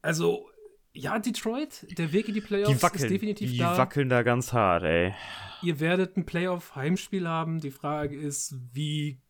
[0.00, 0.48] Also,
[0.92, 3.72] ja, Detroit, der Weg in die Playoffs die wackeln, ist definitiv die da.
[3.72, 5.14] Die wackeln da ganz hart, ey.
[5.62, 7.60] Ihr werdet ein Playoff-Heimspiel haben.
[7.60, 9.20] Die Frage ist, wie,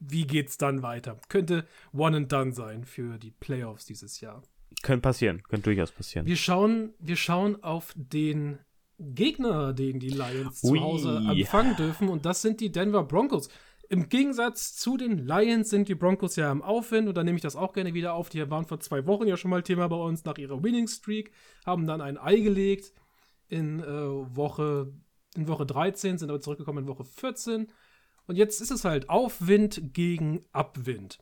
[0.00, 1.20] wie geht's dann weiter?
[1.28, 4.42] Könnte One and Done sein für die Playoffs dieses Jahr.
[4.82, 6.26] Könnte passieren, könnte durchaus passieren.
[6.26, 8.58] Wir schauen, wir schauen auf den
[8.98, 10.78] Gegner, den die Lions Ui.
[10.78, 13.48] zu Hause empfangen dürfen, und das sind die Denver Broncos.
[13.88, 17.42] Im Gegensatz zu den Lions sind die Broncos ja im Aufwind, und da nehme ich
[17.42, 18.28] das auch gerne wieder auf.
[18.28, 21.30] Die waren vor zwei Wochen ja schon mal Thema bei uns nach ihrer Winning Streak,
[21.64, 22.92] haben dann ein Ei gelegt
[23.48, 24.92] in äh, Woche
[25.36, 27.68] in Woche 13, sind aber zurückgekommen in Woche 14.
[28.26, 31.18] Und jetzt ist es halt Aufwind gegen Abwind.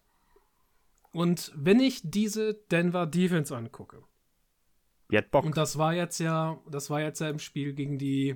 [1.14, 4.03] Und wenn ich diese Denver Defense angucke,
[5.12, 5.44] die hat Bock.
[5.44, 8.35] Und das war jetzt ja, das war jetzt ja im Spiel gegen die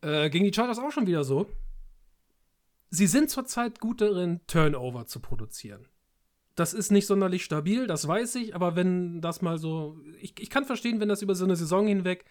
[0.00, 1.46] äh, gegen die Chargers auch schon wieder so.
[2.88, 5.86] Sie sind zurzeit gut darin, Turnover zu produzieren.
[6.54, 10.00] Das ist nicht sonderlich stabil, das weiß ich, aber wenn das mal so.
[10.18, 12.24] Ich, ich kann verstehen, wenn das über so eine Saison hinweg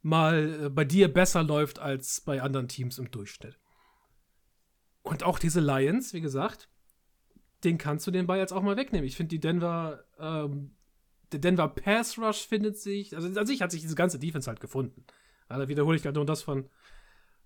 [0.00, 3.58] mal äh, bei dir besser läuft als bei anderen Teams im Durchschnitt.
[5.02, 6.70] Und auch diese Lions, wie gesagt,
[7.64, 9.06] den kannst du den Ball jetzt auch mal wegnehmen.
[9.06, 10.72] Ich finde die Denver, ähm,
[11.32, 14.60] der Denver Pass Rush findet sich, also an sich hat sich diese ganze Defense halt
[14.60, 15.04] gefunden.
[15.48, 16.68] da wiederhole ich gerade nur das von,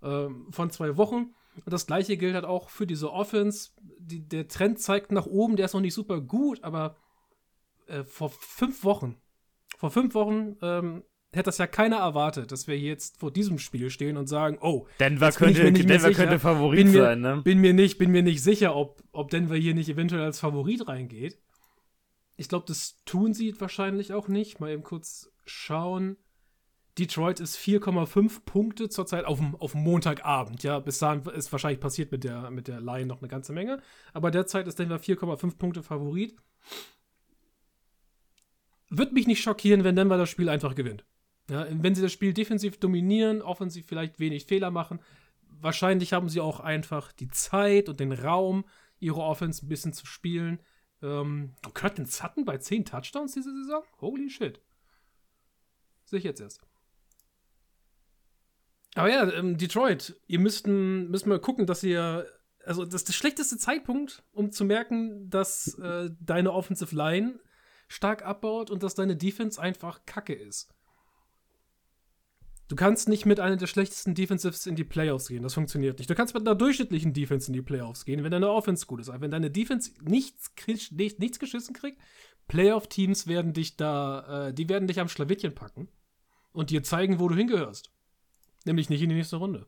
[0.03, 1.35] ähm, von zwei Wochen.
[1.57, 3.71] Und das gleiche gilt halt auch für diese Offense.
[3.99, 6.97] Die, der Trend zeigt nach oben, der ist noch nicht super gut, aber
[7.87, 9.17] äh, vor fünf Wochen,
[9.79, 13.91] vor fünf Wochen ähm, hätte das ja keiner erwartet, dass wir jetzt vor diesem Spiel
[13.91, 17.43] stehen und sagen, oh, Denver könnte, Denver könnte Favorit mir, sein, ne?
[17.43, 20.89] Bin mir nicht, bin mir nicht sicher, ob, ob Denver hier nicht eventuell als Favorit
[20.89, 21.39] reingeht.
[22.37, 24.61] Ich glaube, das tun sie wahrscheinlich auch nicht.
[24.61, 26.17] Mal eben kurz schauen.
[26.99, 30.63] Detroit ist 4,5 Punkte zurzeit auf auf Montagabend.
[30.63, 33.81] Ja, bis dahin ist wahrscheinlich passiert mit der, mit der Line noch eine ganze Menge.
[34.13, 36.37] Aber derzeit ist Denver 4,5 Punkte Favorit.
[38.91, 41.05] Wird mich nicht schockieren, wenn Denver das Spiel einfach gewinnt.
[41.51, 45.01] Ja, wenn sie das Spiel defensiv dominieren, offensiv vielleicht wenig Fehler machen,
[45.61, 48.65] wahrscheinlich haben sie auch einfach die Zeit und den Raum,
[48.99, 50.61] ihre Offense ein bisschen zu spielen.
[51.03, 53.83] Ähm, Curtin Sutton bei 10 Touchdowns diese Saison?
[54.01, 54.61] Holy shit.
[56.07, 56.61] Sehe ich jetzt erst.
[58.95, 62.27] Aber ja, ähm, Detroit, ihr müsst, müsst mal gucken, dass ihr.
[62.65, 67.39] Also, das ist der schlechteste Zeitpunkt, um zu merken, dass äh, deine Offensive Line
[67.89, 70.73] stark abbaut und dass deine Defense einfach kacke ist.
[72.69, 75.43] Du kannst nicht mit einer der schlechtesten Defensives in die Playoffs gehen.
[75.43, 76.09] Das funktioniert nicht.
[76.09, 79.11] Du kannst mit einer durchschnittlichen Defense in die Playoffs gehen, wenn deine Offense gut ist.
[79.11, 80.51] Aber wenn deine Defense nichts,
[80.91, 82.01] nichts geschissen kriegt,
[82.49, 85.89] Playoff-Teams werden dich da, äh, die werden dich am Schlawittchen packen
[86.53, 87.91] und dir zeigen, wo du hingehörst.
[88.65, 89.67] Nämlich nicht in die nächste Runde.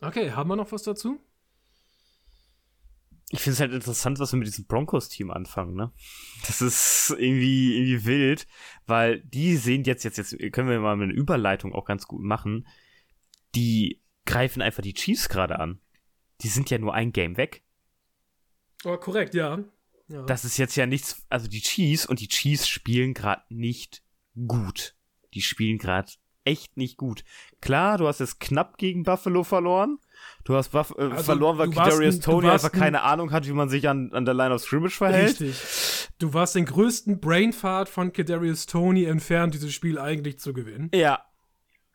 [0.00, 1.20] Okay, haben wir noch was dazu?
[3.32, 5.90] Ich finde es halt interessant, was wir mit diesem Broncos-Team anfangen, ne?
[6.46, 8.46] Das ist irgendwie, irgendwie wild,
[8.86, 12.66] weil die sehen jetzt, jetzt, jetzt können wir mal eine Überleitung auch ganz gut machen.
[13.54, 15.80] Die greifen einfach die Chiefs gerade an.
[16.42, 17.62] Die sind ja nur ein Game weg.
[18.84, 19.64] Oh, korrekt, ja.
[20.08, 20.22] ja.
[20.24, 24.02] Das ist jetzt ja nichts, also die Chiefs und die Chiefs spielen gerade nicht
[24.46, 24.94] gut.
[25.32, 26.12] Die spielen gerade
[26.44, 27.24] echt nicht gut.
[27.62, 29.98] Klar, du hast jetzt knapp gegen Buffalo verloren.
[30.44, 33.68] Du hast Buff äh, also, verloren, weil Darius Tony einfach keine Ahnung hat, wie man
[33.68, 35.40] sich an, an der Line of Scrimmage verhält.
[35.40, 36.08] Richtig.
[36.18, 40.90] Du warst den größten Brainfart von Kadarius Tony entfernt, dieses Spiel eigentlich zu gewinnen.
[40.94, 41.20] Ja.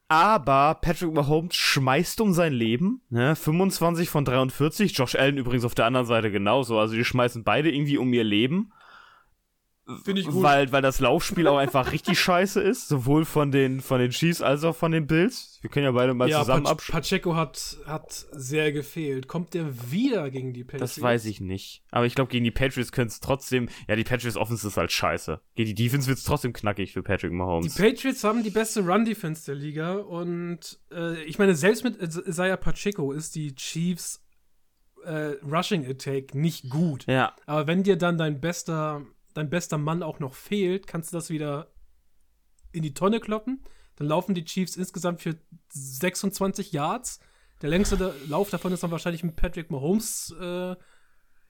[0.09, 3.01] Aber Patrick Mahomes schmeißt um sein Leben.
[3.09, 3.35] Ne?
[3.35, 4.97] 25 von 43.
[4.97, 6.79] Josh Allen übrigens auf der anderen Seite genauso.
[6.79, 8.71] Also die schmeißen beide irgendwie um ihr Leben.
[10.03, 10.43] Finde ich gut.
[10.43, 14.41] Weil, weil das Laufspiel auch einfach richtig scheiße ist, sowohl von den, von den Chiefs
[14.41, 15.59] als auch von den Bills.
[15.61, 17.01] Wir können ja beide mal ja, zusammen Pach abschauen.
[17.01, 19.29] Pacheco hat, hat sehr gefehlt.
[19.29, 20.95] Kommt der wieder gegen die Patriots?
[20.95, 21.83] Das weiß ich nicht.
[21.91, 24.91] Aber ich glaube, gegen die Patriots können es trotzdem, ja, die Patriots Offense ist halt
[24.91, 25.39] scheiße.
[25.55, 27.73] Gegen die Defense wird es trotzdem knackig für Patrick Mahomes.
[27.73, 32.57] Die Patriots haben die beste Run-Defense der Liga und äh, ich meine, selbst mit Isaiah
[32.57, 34.21] Pacheco ist die Chiefs
[35.05, 37.05] äh, Rushing Attack nicht gut.
[37.07, 37.33] Ja.
[37.45, 39.05] Aber wenn dir dann dein bester
[39.37, 41.71] dein bester Mann auch noch fehlt, kannst du das wieder
[42.71, 43.63] in die Tonne kloppen.
[43.95, 45.37] Dann laufen die Chiefs insgesamt für
[45.69, 47.19] 26 Yards.
[47.61, 50.75] Der längste Lauf davon ist dann wahrscheinlich mit Patrick Mahomes äh,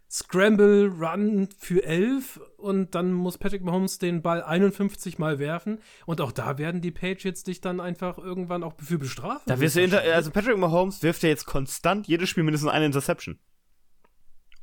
[0.10, 6.22] Scramble Run für 11 und dann muss Patrick Mahomes den Ball 51 Mal werfen und
[6.22, 9.44] auch da werden die Patriots dich dann einfach irgendwann auch für bestrafen.
[9.48, 13.38] Da wirst du also Patrick Mahomes wirft ja jetzt konstant jedes Spiel mindestens eine Interception.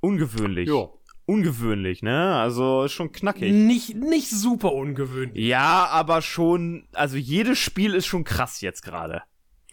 [0.01, 0.67] Ungewöhnlich.
[0.67, 2.35] Jo ungewöhnlich, ne?
[2.37, 3.53] Also ist schon knackig.
[3.53, 5.45] Nicht, nicht super ungewöhnlich.
[5.45, 9.23] Ja, aber schon, also jedes Spiel ist schon krass jetzt gerade.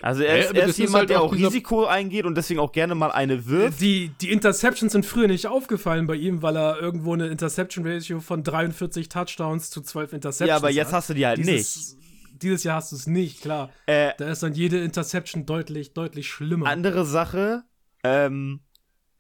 [0.02, 2.96] Also er, ist, er ist jemand, halt der auch Risiko eingeht und deswegen auch gerne
[2.96, 3.82] mal eine wirft.
[3.82, 8.44] Die, die Interceptions sind früher nicht aufgefallen bei ihm, weil er irgendwo eine Interception-Ratio von
[8.44, 10.94] 43 Touchdowns zu 12 Interceptions Ja, aber jetzt hat.
[10.96, 12.42] hast du die halt dieses, nicht.
[12.42, 13.70] Dieses Jahr hast du es nicht, klar.
[13.86, 16.66] Äh, da ist dann jede Interception deutlich, deutlich schlimmer.
[16.66, 17.64] Andere Sache,
[18.04, 18.62] ähm,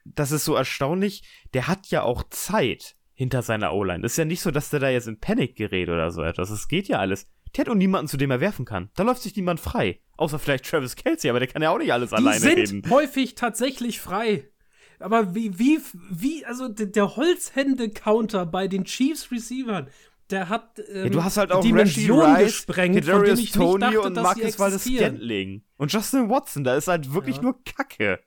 [0.05, 4.05] das ist so erstaunlich, der hat ja auch Zeit hinter seiner O-Line.
[4.05, 6.49] Ist ja nicht so, dass der da jetzt in Panik gerät oder so etwas.
[6.49, 7.27] Es geht ja alles.
[7.55, 8.89] Der hat auch niemanden, zu dem er werfen kann.
[8.95, 9.99] Da läuft sich niemand frei.
[10.17, 12.89] Außer vielleicht Travis Kelsey, aber der kann ja auch nicht alles Die alleine sind reden.
[12.89, 14.47] häufig tatsächlich frei.
[14.99, 19.87] Aber wie, wie, wie, also der Holzhände-Counter bei den Chiefs Receivern,
[20.29, 24.13] der hat ähm, ja, du hast halt auch Dimension Rice, gesprengt, Kadarius Tony dachte, und
[24.13, 25.63] Marcus Waldes Scantling.
[25.77, 27.41] Und Justin Watson, da ist halt wirklich ja.
[27.41, 28.19] nur Kacke.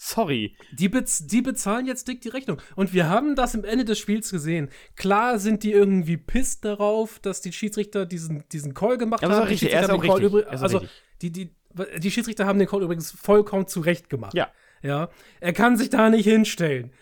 [0.00, 0.54] Sorry.
[0.70, 2.62] Die, bez die bezahlen jetzt dick die Rechnung.
[2.76, 4.70] Und wir haben das im Ende des Spiels gesehen.
[4.94, 9.48] Klar sind die irgendwie pisst darauf, dass die Schiedsrichter diesen, diesen Call gemacht ja, haben.
[9.48, 10.46] Richtig, er ist auch richtig.
[10.46, 10.82] Also,
[11.20, 11.56] die, die,
[11.98, 14.34] die Schiedsrichter haben den Call übrigens vollkommen zurecht gemacht.
[14.34, 14.52] Ja.
[14.82, 15.10] Ja.
[15.40, 16.92] Er kann sich da nicht hinstellen.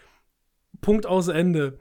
[0.80, 1.78] Punkt aus Ende.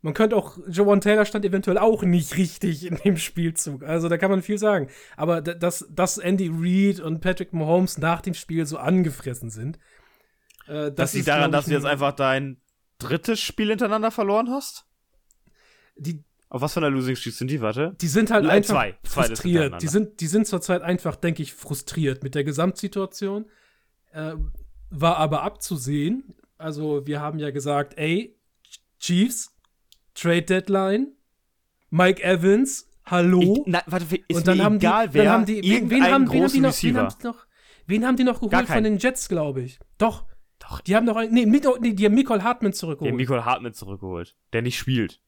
[0.00, 3.82] Man könnte auch, Joan Taylor stand eventuell auch nicht richtig in dem Spielzug.
[3.82, 4.88] Also da kann man viel sagen.
[5.18, 9.78] Aber dass, dass Andy Reid und Patrick Mahomes nach dem Spiel so angefressen sind,
[10.66, 12.60] äh, das, das liegt daran, dass du jetzt einfach dein
[12.98, 14.86] drittes Spiel hintereinander verloren hast?
[15.96, 17.96] Die, Auf was für einer Losing Streak sind die, warte?
[18.00, 18.98] Die sind halt Äh, einfach zwei.
[19.04, 19.82] Frustriert.
[19.82, 23.46] Die sind, die sind zurzeit einfach, denke ich, frustriert mit der Gesamtsituation.
[24.12, 24.34] Äh,
[24.90, 26.34] war aber abzusehen.
[26.58, 28.36] Also, wir haben ja gesagt, ey,
[28.98, 29.54] Chiefs,
[30.14, 31.08] Trade Deadline,
[31.90, 33.40] Mike Evans, hallo.
[33.40, 35.90] Ich, na, warte, ist und dann haben egal, die, wer, dann haben die, wen, haben,
[35.90, 36.72] wen, haben die noch,
[37.86, 39.78] wen, haben die noch, geholt von den Jets, glaube ich?
[39.98, 40.25] Doch.
[40.68, 40.80] Doch.
[40.80, 43.14] Die haben noch einen, nee, Miko, nee, die haben Nicole Hartman Die haben zurückgeholt.
[43.14, 45.20] Nicole Hartman zurückgeholt, der nicht spielt.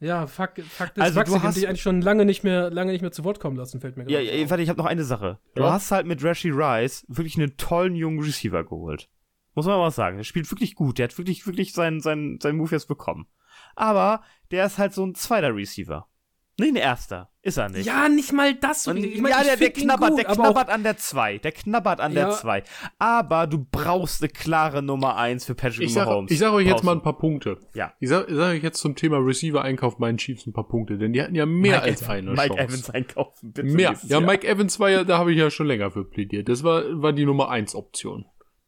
[0.00, 2.92] ja, fuck, fuck das Also, du Maxi, hast- dich eigentlich schon lange nicht mehr, lange
[2.92, 4.50] nicht mehr zu Wort kommen lassen, fällt mir Ja, gerade ja, auf.
[4.50, 5.38] warte, ich habe noch eine Sache.
[5.54, 5.72] Du Ja.
[5.72, 9.08] hast halt mit Rashi Rice wirklich einen tollen jungen Receiver geholt.
[9.54, 10.18] Muss man mal sagen.
[10.18, 10.98] Der spielt wirklich gut.
[10.98, 13.26] Der hat wirklich, wirklich seinen, seinen, seinen Move jetzt bekommen.
[13.74, 16.06] Aber der ist halt so ein zweiter Receiver.
[16.58, 17.28] Nicht ein erster.
[17.42, 17.84] Ist er nicht.
[17.86, 18.88] Ja, nicht mal das.
[18.88, 21.38] Und, ich mein, ja, ich der, der knabbert, gut, der knabbert an der 2.
[21.38, 22.30] Der knabbert an der Ja.
[22.30, 22.62] 2.
[22.98, 26.30] Aber du brauchst eine klare Nummer 1 für Patrick Ich sag, Mahomes.
[26.32, 27.58] ich sag euch jetzt mal ein paar Punkte.
[27.74, 27.92] Ja.
[28.00, 31.12] Ich sag, ich sag euch jetzt zum Thema Receiver-Einkauf meinen Chiefs ein paar Punkte, denn
[31.12, 32.62] die hatten ja mehr Mike als Evans- eine Mike Chance.
[32.62, 33.68] Evans einkaufen, bitte.
[33.74, 33.92] Mehr.
[34.04, 34.20] Ja, Jahr.
[34.22, 36.48] Mike Evans war ja, da habe ich ja schon länger für plädiert.
[36.48, 38.24] Das war, war die Nummer 1 Option.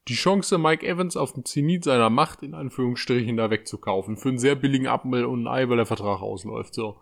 [0.09, 4.16] Die Chance, Mike Evans auf dem Zenit seiner Macht, in Anführungsstrichen, da wegzukaufen.
[4.16, 6.74] Für einen sehr billigen Apfel und ein Ei, weil der Vertrag ausläuft.
[6.74, 6.96] So.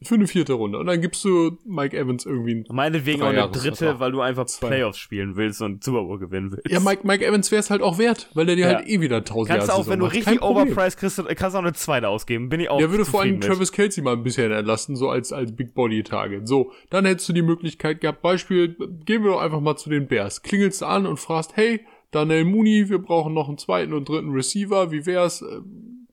[0.00, 0.78] Für eine vierte Runde.
[0.78, 4.46] Und dann gibst du Mike Evans irgendwie ein Meinetwegen auch eine dritte, weil du einfach
[4.46, 4.68] Zwei.
[4.68, 6.70] Playoffs spielen willst und Super Bowl gewinnen willst.
[6.70, 8.76] Ja, Mike, Mike Evans wäre es halt auch wert, weil der dir Ja.
[8.76, 10.14] halt eh wieder 1000 Kannst Jahre auch, wenn du macht.
[10.14, 12.48] Richtig overpriced kriegst, kannst du auch eine zweite ausgeben.
[12.48, 13.44] Bin ich auch Der würde vor allem mit.
[13.44, 16.46] Travis Kelsey mal ein bisschen entlasten, so als, als Big Body Target.
[16.46, 20.06] So, dann hättest du die Möglichkeit gehabt, Beispiel, gehen wir doch einfach mal zu den
[20.06, 20.42] Bears.
[20.42, 21.80] Klingelst du an und fragst, hey,
[22.12, 25.44] Daniel Mooney, wir brauchen noch einen zweiten und dritten Receiver, wie wär's?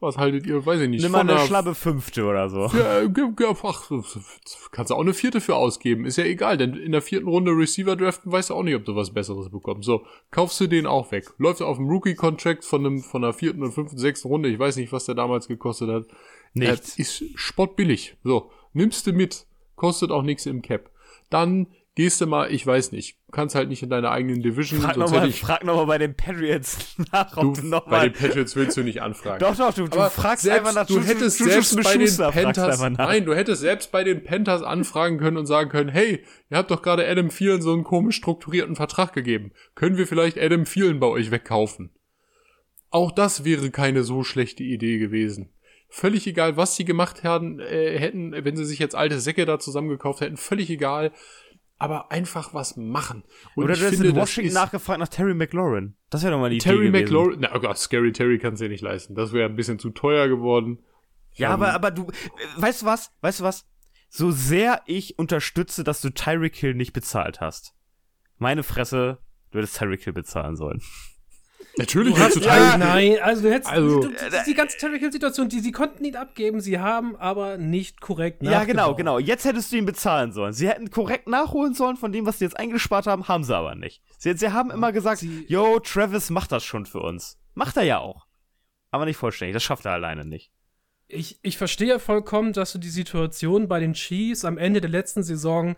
[0.05, 0.65] Äh, Was haltet ihr?
[0.65, 1.01] Weiß ich nicht.
[1.03, 2.67] Nimm mal eine einer- schlappe fünfte oder so.
[2.77, 3.09] Ja, äh,
[3.63, 3.91] ach,
[4.71, 6.05] kannst du auch eine vierte für ausgeben.
[6.05, 8.85] Ist ja egal, denn in der vierten Runde Receiver draften weißt du auch nicht, ob
[8.85, 9.85] du was Besseres bekommst.
[9.85, 11.31] So, kaufst du den auch weg.
[11.37, 14.49] Läuft auf dem Rookie-Contract von einem, von der vierten und fünften, sechsten Runde.
[14.49, 16.05] Ich weiß nicht, was der damals gekostet hat.
[16.53, 16.97] Nichts.
[16.97, 18.15] Äh, ist spottbillig.
[18.23, 19.45] So, nimmst du mit.
[19.75, 20.89] Kostet auch nichts im Cap.
[21.29, 24.97] Dann gehst du mal, ich weiß nicht, kannst halt nicht in deiner eigenen Division, Frag
[24.97, 28.09] nochmal ich, frag noch mal bei den Patriots nach, du, ob du noch bei mal
[28.09, 29.39] den Patriots willst du nicht anfragen.
[29.39, 31.97] Doch, doch, du, du Aber fragst selbst, einfach nach du Juju- hättest Juju selbst bei
[31.97, 36.23] den Panthers, nein, du hättest selbst bei den Panthers anfragen können und sagen können, hey,
[36.49, 39.51] ihr habt doch gerade Adam Thielen so einen komisch strukturierten Vertrag gegeben.
[39.73, 41.91] Können wir vielleicht Adam Thielen bei euch wegkaufen?
[42.89, 45.49] Auch das wäre keine so schlechte Idee gewesen.
[45.89, 49.59] Völlig egal, was sie gemacht hätten, äh, hätten, wenn sie sich jetzt alte Säcke da
[49.59, 51.11] zusammengekauft hätten, völlig egal.
[51.77, 53.23] Aber einfach was machen.
[53.55, 55.95] Und Oder ich du hättest in Washington nachgefragt nach Terry McLaurin.
[56.09, 57.03] Das wäre doch mal die Terry Idee.
[57.03, 59.13] McLaurin, na oh Gott, Scary Terry kannst du dir nicht leisten.
[59.13, 60.79] Das wäre ein bisschen zu teuer geworden.
[61.33, 62.07] Ja, aber, aber du,
[62.55, 63.11] weißt du was?
[63.21, 63.67] Weißt du was?
[64.09, 67.73] So sehr ich unterstütze, dass du Tyreek Hill nicht bezahlt hast.
[68.37, 69.17] Meine Fresse,
[69.51, 70.81] du hättest Tyreek Hill bezahlen sollen.
[71.77, 74.15] Natürlich hast, du ja, nein, also du hättest Also- du, die,
[74.47, 78.63] die ganze Terry Hill-Situation, die sie konnten ihn abgeben, sie haben aber nicht korrekt Ja,
[78.63, 79.19] genau, genau.
[79.19, 80.53] Jetzt hättest du ihn bezahlen sollen.
[80.53, 83.75] Sie hätten korrekt nachholen sollen von dem, was sie jetzt eingespart haben, haben sie aber
[83.75, 84.01] nicht.
[84.17, 87.37] Sie, sie haben immer gesagt, Sie- yo, Travis macht das schon für uns.
[87.55, 88.25] Macht er ja auch.
[88.91, 90.51] Aber nicht vollständig, das schafft er alleine nicht.
[91.07, 95.23] Ich, ich verstehe vollkommen, dass du die Situation bei den Chiefs am Ende der letzten
[95.23, 95.75] Saison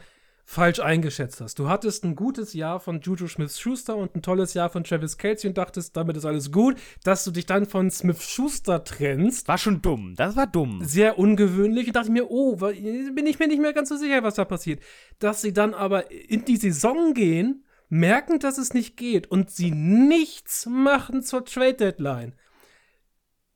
[0.49, 1.59] falsch eingeschätzt hast.
[1.59, 5.49] Du hattest ein gutes Jahr von Juju Smith-Schuster und ein tolles Jahr von Travis Kelsey
[5.49, 6.77] und dachtest, damit ist alles gut.
[7.03, 10.15] Dass du dich dann von Smith-Schuster trennst, War schon dumm.
[10.15, 10.79] Das war dumm.
[10.85, 11.87] sehr ungewöhnlich.
[11.87, 14.81] Und dachte mir, oh, bin ich mir nicht mehr ganz so sicher, was da passiert.
[15.19, 19.71] Dass sie dann aber in die Saison gehen, merken, dass es nicht geht und sie
[19.71, 22.35] nichts machen zur Trade Deadline.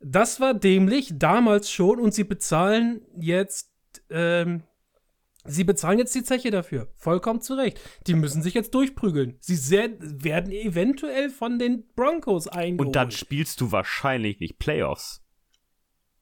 [0.01, 3.71] Das war dämlich, damals schon, und sie bezahlen jetzt,
[4.09, 4.63] ähm,
[5.45, 6.91] sie bezahlen jetzt die Zeche dafür.
[6.95, 7.79] Vollkommen zu Recht.
[8.07, 9.37] Die müssen sich jetzt durchprügeln.
[9.39, 12.87] Sie werden eventuell von den Broncos eingeholt.
[12.87, 15.23] Und dann spielst du wahrscheinlich nicht Playoffs.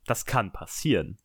[0.05, 1.17] Das kann passieren.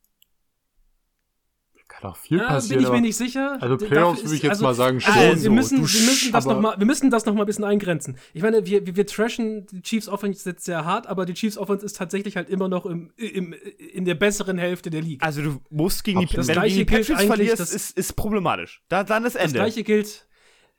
[2.01, 2.79] Kann auch viel Ah, passieren.
[2.79, 3.57] bin ich mir nicht sicher.
[3.61, 5.53] Also Playoffs würde ich jetzt also- mal sagen, schon Also, wir so.
[5.53, 8.19] müssen, Du wir müssen das noch mal, wir müssen das noch mal ein bisschen eingrenzen.
[8.33, 11.57] Ich meine, wir, wir, wir trashen die Chiefs Offense jetzt sehr hart, aber die Chiefs
[11.57, 13.53] Offense ist tatsächlich halt immer noch im, im,
[13.93, 15.25] in der besseren Hälfte der Liga.
[15.25, 16.49] Also du musst gegen die, Absolut.
[16.49, 18.83] wenn Das du gegen die Gleiche Patriots verlierst, das- ist, ist problematisch.
[18.89, 19.55] Da, dann ist Das Ende.
[19.61, 20.27] gleiche gilt,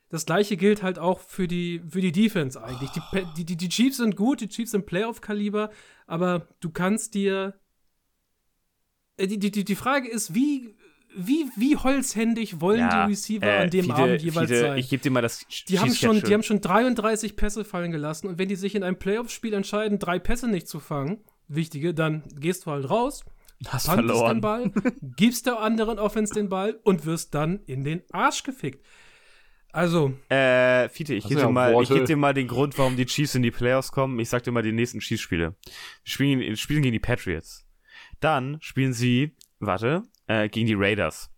[0.10, 2.92] das gleiche gilt halt auch für die, für die Defense eigentlich.
[2.92, 5.72] Die, Pe- die, die, die Chiefs sind gut, die Chiefs sind Playoff-Kaliber,
[6.08, 7.54] aber du kannst dir.
[9.18, 10.75] Die, die, die Frage ist, wie,
[11.18, 14.78] wie, wie holzhändig wollen die Receiver äh, an dem Fiete, Abend jeweils Fiete, sein?
[14.78, 18.28] Ich gebe dir mal das Die haben, schon, die haben schon 33 Pässe fallen gelassen
[18.28, 22.24] und wenn die sich in einem Playoff-Spiel entscheiden, drei Pässe nicht zu fangen, wichtige, dann
[22.40, 23.24] gehst du halt raus,
[23.68, 24.42] Hast puntest den verloren.
[24.42, 24.72] Ball,
[25.16, 28.86] gibst der anderen Offense den Ball und wirst dann in den Arsch gefickt.
[29.72, 32.78] Also, Äh, Fiete, ich gebe sind dir, ja mal, ich geb dir mal den Grund,
[32.78, 34.20] warum die Chiefs in die Playoffs kommen.
[34.20, 35.56] Ich sag dir mal die nächsten Chiefs-Spiele.
[36.04, 37.66] Spielen, die spielen gegen die Patriots.
[38.22, 41.30] Dann spielen sie warte, äh, gegen die Raiders.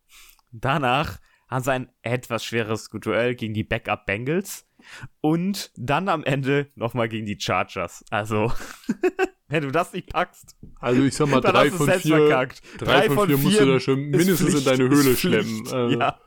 [0.52, 4.68] Danach haben sie ein etwas schweres Duell gegen die Backup Bengals
[5.22, 8.04] und dann am Ende nochmal gegen die Chargers.
[8.10, 8.52] Also,
[9.48, 10.56] wenn du das nicht packst.
[10.80, 12.48] Also ich sag mal, drei von, vier, drei,
[12.78, 15.62] drei von vier, musst du da schon mindestens Pflicht, in deine Höhle schleppen.
[15.72, 16.20] Also, ja.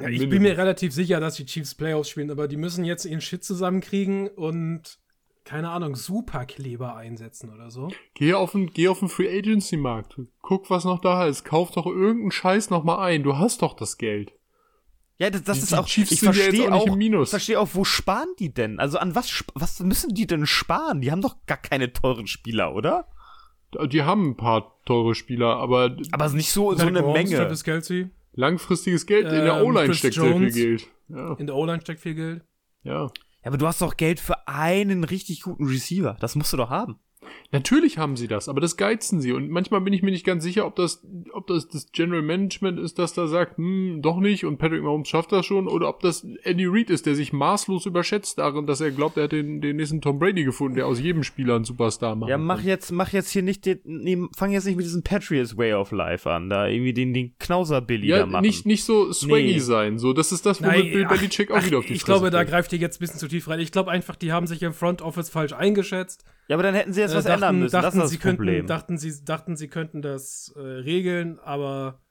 [0.00, 0.08] ja.
[0.08, 3.20] ich bin mir relativ sicher, dass die Chiefs Playoffs spielen, aber die müssen jetzt ihren
[3.20, 4.98] Shit zusammenkriegen und
[5.48, 7.88] keine Ahnung, Superkleber einsetzen oder so.
[8.12, 10.20] Geh auf den, geh auf den Free Agency Markt.
[10.42, 11.42] Guck, was noch da ist.
[11.44, 13.22] Kauf doch irgendeinen Scheiß noch mal ein.
[13.22, 14.32] Du hast doch das Geld.
[15.16, 18.28] Ja, das, das die, ist auch, Chiefs ich verstehe auch, auch verstehe auch, wo sparen
[18.38, 18.78] die denn?
[18.78, 21.00] Also an was, was müssen die denn sparen?
[21.00, 23.08] Die haben doch gar keine teuren Spieler, oder?
[23.86, 25.96] Die haben ein paar teure Spieler, aber.
[26.12, 27.36] Aber nicht so, so eine Menge.
[27.36, 28.10] Travis Kelsey.
[28.34, 29.24] Langfristiges Geld.
[29.24, 30.52] Ähm, in der ähm, O-Line steckt Jones.
[30.54, 30.88] sehr viel Geld.
[31.08, 31.34] Ja.
[31.38, 32.44] In der O-Line steckt viel Geld.
[32.82, 33.10] Ja.
[33.42, 36.16] Ja, aber du hast doch Geld für einen richtig guten Receiver.
[36.20, 36.98] Das musst du doch haben.
[37.50, 39.32] Natürlich haben sie das, aber das geizen sie.
[39.32, 41.02] Und manchmal bin ich mir nicht ganz sicher, ob das,
[41.32, 45.08] ob das das General Management ist, das da sagt, hm, doch nicht und Patrick Mahomes
[45.08, 48.80] schafft das schon, oder ob das Andy Reid ist, der sich maßlos überschätzt darin, dass
[48.80, 51.64] er glaubt, er hat den, den nächsten Tom Brady gefunden, der aus jedem Spieler einen
[51.64, 52.28] Superstar macht.
[52.28, 55.56] Ja, mach jetzt, mach jetzt hier nicht den, nee, fang jetzt nicht mit diesem Patriots
[55.56, 58.42] Way of Life an, da irgendwie den, den Knauser Billy ja, da machen.
[58.42, 59.58] nicht, nicht so swaggy nee.
[59.58, 62.30] sein, so, das ist das, womit Nein, Bill Belichick auch wieder auf die Ich glaube,
[62.30, 63.60] da greift ihr jetzt ein bisschen zu tief rein.
[63.60, 66.24] Ich glaube einfach, die haben sich im Front Office falsch eingeschätzt.
[66.48, 67.72] Ja, aber dann hätten sie jetzt äh, was dachten, ändern müssen.
[67.72, 68.54] Dachten, das ist sie das Problem.
[68.54, 72.02] Könnten, dachten, sie, dachten, sie könnten das äh, regeln, aber.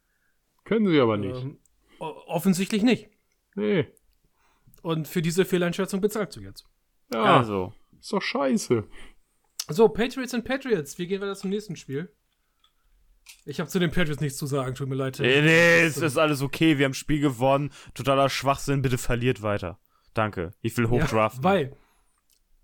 [0.63, 1.41] Können sie aber nicht.
[1.41, 1.57] Ähm,
[1.99, 3.09] offensichtlich nicht.
[3.55, 3.87] Nee.
[4.83, 6.65] Und für diese Fehleinschätzung bezahlst du jetzt.
[7.11, 7.73] Ja, also.
[7.99, 8.87] Ist doch scheiße.
[9.69, 10.99] So, Patriots und Patriots.
[10.99, 12.13] Wie gehen wir das zum nächsten Spiel?
[13.45, 15.17] Ich habe zu den Patriots nichts zu sagen, tut mir leid.
[15.19, 16.77] Nee, nee, es ist alles okay.
[16.77, 17.71] Wir haben Spiel gewonnen.
[17.95, 18.83] Totaler Schwachsinn.
[18.83, 19.79] Bitte verliert weiter.
[20.13, 20.53] Danke.
[20.61, 21.43] Ich will hochdraften.
[21.43, 21.77] Ja, weil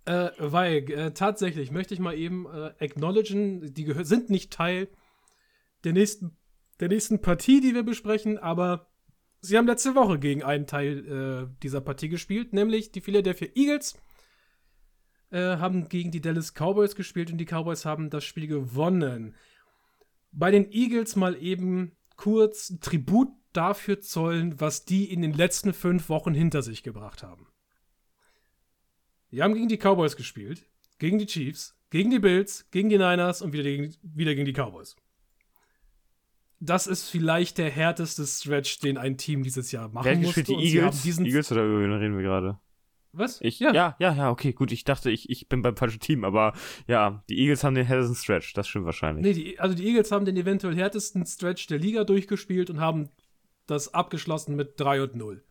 [0.05, 4.89] äh, weil äh, tatsächlich möchte ich mal eben äh, acknowledgen, die sind nicht Teil
[5.83, 6.37] der nächsten,
[6.79, 8.91] der nächsten Partie, die wir besprechen, aber
[9.41, 13.97] sie haben letzte Woche gegen einen Teil äh, dieser Partie gespielt, nämlich die Philadelphia Eagles
[15.31, 19.35] äh, haben gegen die Dallas Cowboys gespielt und die Cowboys haben das Spiel gewonnen.
[20.31, 26.09] Bei den Eagles mal eben kurz Tribut dafür zollen, was die in den letzten fünf
[26.09, 27.47] Wochen hinter sich gebracht haben.
[29.33, 30.61] Die haben gegen die Cowboys gespielt,
[30.99, 34.53] gegen die Chiefs, gegen die Bills, gegen die Niners und wieder gegen, wieder gegen die
[34.53, 34.95] Cowboys.
[36.59, 40.43] Das ist vielleicht der härteste Stretch, den ein Team dieses Jahr machen Wer musste.
[40.43, 41.03] die Eagles?
[41.03, 42.59] Eagles oder über wen reden wir gerade?
[43.11, 43.41] Was?
[43.41, 43.59] Ich?
[43.59, 43.73] Ja.
[43.73, 44.71] ja, ja, ja, okay, gut.
[44.71, 46.53] Ich dachte, ich, ich bin beim falschen Team, aber
[46.85, 49.25] ja, die Eagles haben den härtesten Stretch, das stimmt wahrscheinlich.
[49.25, 53.09] Nee, die, also die Eagles haben den eventuell härtesten Stretch der Liga durchgespielt und haben
[53.65, 55.43] das abgeschlossen mit 3 und 0.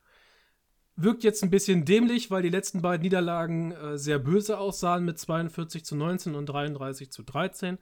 [0.96, 5.18] Wirkt jetzt ein bisschen dämlich, weil die letzten beiden Niederlagen äh, sehr böse aussahen mit
[5.18, 7.78] 42 zu 19 und 33 zu 13.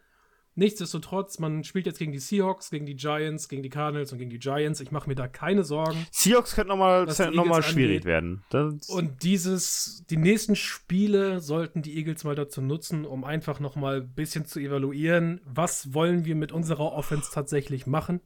[0.56, 4.30] Nichtsdestotrotz, man spielt jetzt gegen die Seahawks, gegen die Giants, gegen die Cardinals und gegen
[4.30, 4.80] die Giants.
[4.80, 6.06] Ich mache mir da keine Sorgen.
[6.10, 7.06] Seahawks könnten nochmal
[7.60, 8.42] noch schwierig werden.
[8.50, 14.02] Das und dieses, die nächsten Spiele sollten die Eagles mal dazu nutzen, um einfach nochmal
[14.02, 18.20] ein bisschen zu evaluieren, was wollen wir mit unserer Offense tatsächlich machen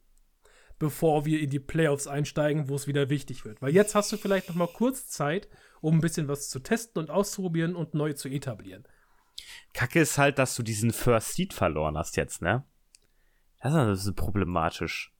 [0.78, 3.62] bevor wir in die Playoffs einsteigen, wo es wieder wichtig wird.
[3.62, 5.48] Weil jetzt hast du vielleicht noch mal kurz Zeit,
[5.80, 8.84] um ein bisschen was zu testen und auszuprobieren und neu zu etablieren.
[9.72, 12.64] Kacke ist halt, dass du diesen First Seed verloren hast jetzt, ne?
[13.62, 15.12] Das ist problematisch.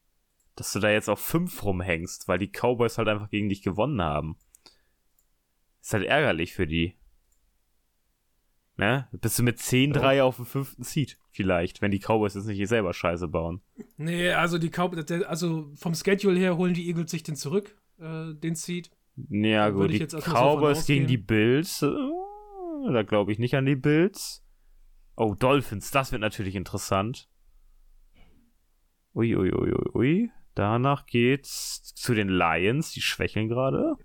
[0.55, 4.01] Dass du da jetzt auf 5 rumhängst, weil die Cowboys halt einfach gegen dich gewonnen
[4.01, 4.37] haben.
[5.81, 6.97] Ist halt ärgerlich für die.
[8.77, 9.07] Ne?
[9.13, 12.93] Bist du mit 10-3 auf dem fünften Seed, vielleicht, wenn die Cowboys jetzt nicht selber
[12.93, 13.61] Scheiße bauen.
[13.95, 18.33] Nee, also die Cowboys, also vom Schedule her holen die Eagles sich den zurück, äh,
[18.33, 18.91] den Seed.
[19.29, 21.87] Ja, gut, die Cowboys gegen die Bills, äh,
[22.91, 24.43] da glaube ich nicht an die Bills.
[25.15, 27.29] Oh, Dolphins, das wird natürlich interessant.
[29.13, 30.31] Ui, ui, ui, ui, ui.
[30.55, 33.95] Danach geht's zu den Lions, die schwächeln gerade.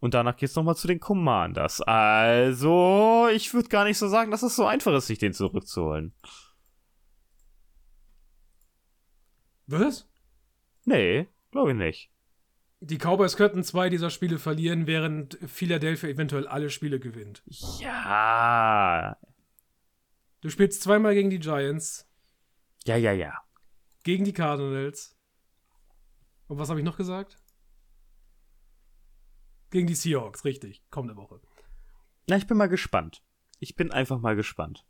[0.00, 1.82] Und danach geht's nochmal zu den Commanders.
[1.82, 6.14] Also, ich würde gar nicht so sagen, dass es so einfach ist, sich den zurückzuholen.
[9.66, 10.08] Was?
[10.84, 12.10] Nee, glaube ich nicht.
[12.80, 17.42] Die Cowboys könnten zwei dieser Spiele verlieren, während Philadelphia eventuell alle Spiele gewinnt.
[17.78, 19.18] Ja.
[20.40, 22.08] Du spielst zweimal gegen die Giants.
[22.86, 23.34] Ja, ja, ja.
[24.02, 25.14] Gegen die Cardinals.
[26.48, 27.39] Und was habe ich noch gesagt?
[29.70, 30.82] Gegen die Seahawks, richtig.
[30.90, 31.40] Kommende Woche.
[32.28, 33.22] Na, ich bin mal gespannt.
[33.58, 34.84] Ich bin einfach mal gespannt.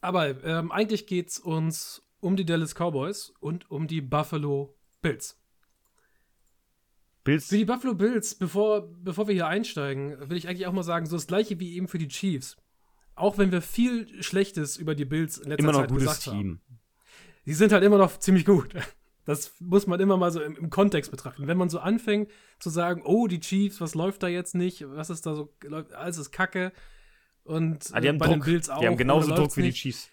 [0.00, 5.40] Aber ähm, eigentlich geht es uns um die Dallas Cowboys und um die Buffalo Bills.
[7.24, 7.48] Bills.
[7.48, 11.06] Für die Buffalo Bills, bevor, bevor wir hier einsteigen, will ich eigentlich auch mal sagen,
[11.06, 12.56] so das gleiche wie eben für die Chiefs.
[13.14, 16.22] Auch wenn wir viel Schlechtes über die Bills in letzter Immer noch Zeit gutes gesagt
[16.24, 16.60] Team.
[16.68, 16.78] haben.
[17.46, 18.74] die sind halt immer noch ziemlich gut.
[19.26, 21.48] Das muss man immer mal so im, im, Kontext betrachten.
[21.48, 24.88] Wenn man so anfängt zu sagen, oh, die Chiefs, was läuft da jetzt nicht?
[24.88, 25.52] Was ist da so?
[25.94, 26.72] Alles ist Kacke.
[27.42, 28.36] Und ah, die haben äh, bei Druck.
[28.36, 28.80] den Bills auch.
[28.80, 30.08] Die haben genauso Druck wie die Chiefs.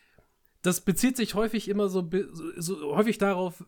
[0.64, 3.64] Das bezieht sich häufig immer so, so, so häufig darauf,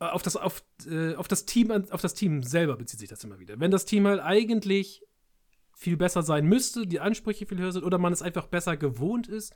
[0.00, 3.22] äh, auf das, auf, äh, auf das Team, auf das Team selber bezieht sich das
[3.22, 3.60] immer wieder.
[3.60, 5.04] Wenn das Team halt eigentlich
[5.76, 9.28] viel besser sein müsste, die Ansprüche viel höher sind oder man es einfach besser gewohnt
[9.28, 9.54] ist,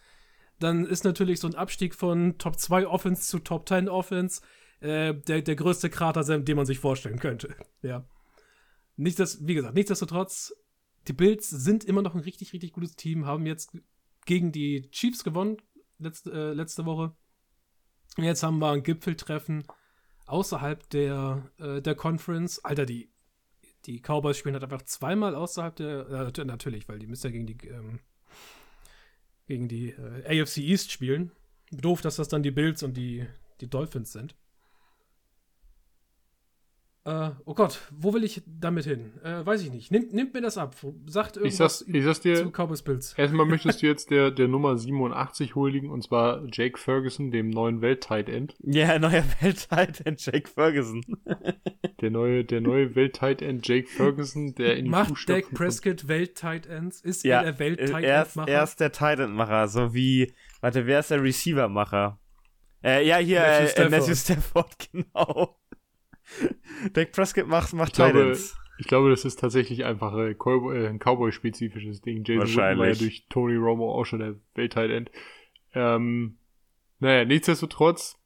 [0.60, 4.40] dann ist natürlich so ein Abstieg von Top 2 Offense zu Top 10 Offense
[4.84, 7.54] äh, der, der größte Krater, den man sich vorstellen könnte.
[7.82, 8.06] Ja.
[8.96, 10.54] Nicht das, wie gesagt, nichtsdestotrotz,
[11.08, 13.76] die Bills sind immer noch ein richtig, richtig gutes Team, haben jetzt
[14.26, 15.56] gegen die Chiefs gewonnen
[15.98, 17.14] letzte, äh, letzte Woche.
[18.18, 19.64] Jetzt haben wir ein Gipfeltreffen
[20.26, 22.62] außerhalb der, äh, der Conference.
[22.62, 23.10] Alter, die,
[23.86, 27.46] die Cowboys spielen halt einfach zweimal außerhalb der, äh, natürlich, weil die müssen ja gegen
[27.46, 28.00] die, ähm,
[29.46, 31.32] gegen die äh, AFC East spielen.
[31.70, 33.26] Doof, dass das dann die Bills und die,
[33.60, 34.36] die Dolphins sind.
[37.06, 39.12] Äh, oh Gott, wo will ich damit hin?
[39.22, 39.92] Äh, weiß ich nicht.
[39.92, 40.74] Nimmt, nimmt mir das ab.
[41.06, 43.12] Sagt irgendwas ich sag's, ich sag's dir, zu Cowboys Bills.
[43.18, 47.82] Erstmal möchtest du jetzt der, der Nummer 87 huldigen, und zwar Jake Ferguson, dem neuen
[47.82, 48.54] Welt-Tight End.
[48.60, 51.04] Ja, neuer Welt-Tight End, Jake Ferguson.
[52.00, 56.66] der neue, der neue Welt-Tight End, Jake Ferguson, der in die Macht Dak Prescott Welt-Tight
[56.66, 57.02] Ends?
[57.02, 58.50] Ist ja, er der Welt-Tight End-Macher?
[58.50, 60.32] Er ist der Tight End-Macher, so wie,
[60.62, 62.18] warte, wer ist der Receiver-Macher?
[62.82, 63.90] Äh, ja, hier, Matthew, äh, Stafford.
[63.90, 65.56] Matthew Stafford, genau.
[66.92, 68.36] Dak Prescott macht, macht ich glaube,
[68.78, 72.24] ich glaube, das ist tatsächlich einfach äh, Cowboy, ein Cowboy-spezifisches Ding.
[72.24, 75.10] Jason Wooden war ja durch Tony Romo auch schon der Welt-Tight-End.
[75.74, 76.38] Ähm,
[76.98, 78.18] naja, nichtsdestotrotz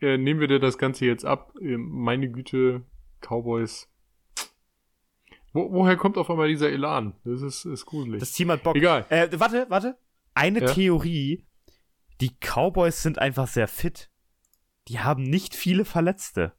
[0.00, 1.52] äh, nehmen wir dir das Ganze jetzt ab.
[1.60, 2.84] Äh, meine Güte,
[3.20, 3.88] Cowboys.
[5.52, 7.14] Wo, woher kommt auf einmal dieser Elan?
[7.24, 8.20] Das ist, ist gruselig.
[8.20, 8.76] Das Team hat Bock.
[8.76, 9.06] Egal.
[9.08, 9.96] Äh, warte, warte.
[10.34, 10.66] Eine ja?
[10.66, 11.46] Theorie.
[12.20, 14.10] Die Cowboys sind einfach sehr fit.
[14.88, 16.52] Die haben nicht viele Verletzte.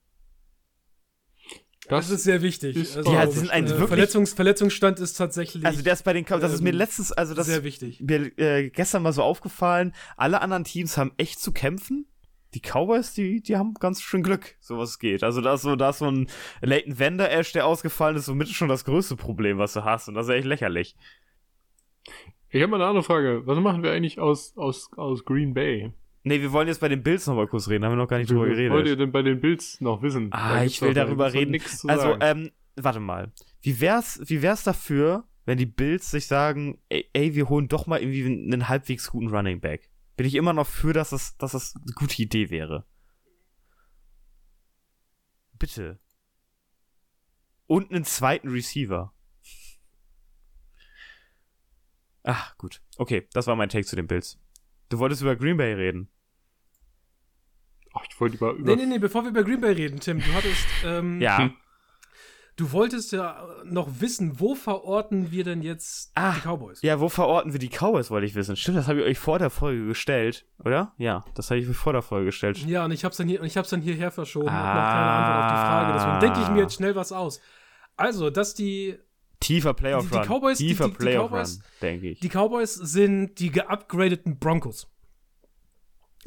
[1.89, 2.75] Das, das ist sehr wichtig.
[2.75, 5.65] Ist also, ja, sie sind ein äh, wirklich, Verletzungs Verletzungsstand ist tatsächlich.
[5.65, 8.01] Also der ist bei den, das ähm, ist mir ähm, letztens, also das sehr wichtig.
[8.01, 9.93] Mir äh, gestern mal so aufgefallen.
[10.17, 12.05] Alle anderen Teams haben echt zu kämpfen.
[12.53, 15.23] Die Cowboys, die, die haben ganz schön Glück, so was geht.
[15.23, 16.27] Also da ist so, da ist so ein
[16.61, 20.07] Leighton Vander Ash, der ausgefallen ist, somit schon das größte Problem, was du hast.
[20.07, 20.95] Und das ist echt lächerlich.
[22.49, 23.43] Ich habe mal eine andere Frage.
[23.45, 25.91] Was machen wir eigentlich aus, aus, aus Green Bay?
[26.27, 28.17] Nee, wir wollen jetzt bei den Bills noch mal kurz reden, haben wir noch gar
[28.17, 28.71] nicht drüber geredet.
[28.71, 30.27] Was wollt ihr denn bei den Bills noch wissen?
[30.33, 31.57] Ah, ich will darüber reden.
[31.87, 33.31] Also, ähm, warte mal.
[33.61, 37.87] Wie wär's, wie wär's dafür, wenn die Bills sich sagen, ey, ey, wir holen doch
[37.87, 39.89] mal irgendwie einen halbwegs guten Running Back?
[40.17, 42.85] Bin ich immer noch für, dass das, dass das eine gute Idee wäre.
[45.57, 45.97] Bitte.
[47.67, 49.13] Und einen zweiten Receiver.
[52.23, 52.81] Ach, gut.
[52.97, 54.37] Okay, das war mein Take zu den Bills.
[54.89, 56.09] Du wolltest über Green Bay reden.
[57.99, 58.75] Ach, ich wollte über, über.
[58.75, 60.65] Nee, nee, nee, bevor wir über Green Bay reden, Tim, du hattest.
[60.85, 61.39] Ähm, ja.
[61.39, 61.53] Hm.
[62.55, 66.81] Du wolltest ja noch wissen, wo verorten wir denn jetzt ah, die Cowboys?
[66.81, 68.55] Ja, wo verorten wir die Cowboys, wollte ich wissen.
[68.55, 70.93] Stimmt, das habe ich euch vor der Folge gestellt, oder?
[70.97, 72.57] Ja, das habe ich euch vor der Folge gestellt.
[72.65, 74.71] Ja, und ich habe es dann, hier, dann hierher verschoben ah.
[74.71, 75.93] und noch keine Antwort auf die Frage.
[75.93, 77.41] Deswegen denke ich mir jetzt schnell was aus.
[77.95, 78.97] Also, dass die
[79.39, 80.21] Tiefer Playoff Run.
[80.21, 82.19] Die, die Cowboys, Tiefer die, die, Playoff Cowboys, Run, denke ich.
[82.19, 84.87] Die Cowboys sind die geupgradeten Broncos.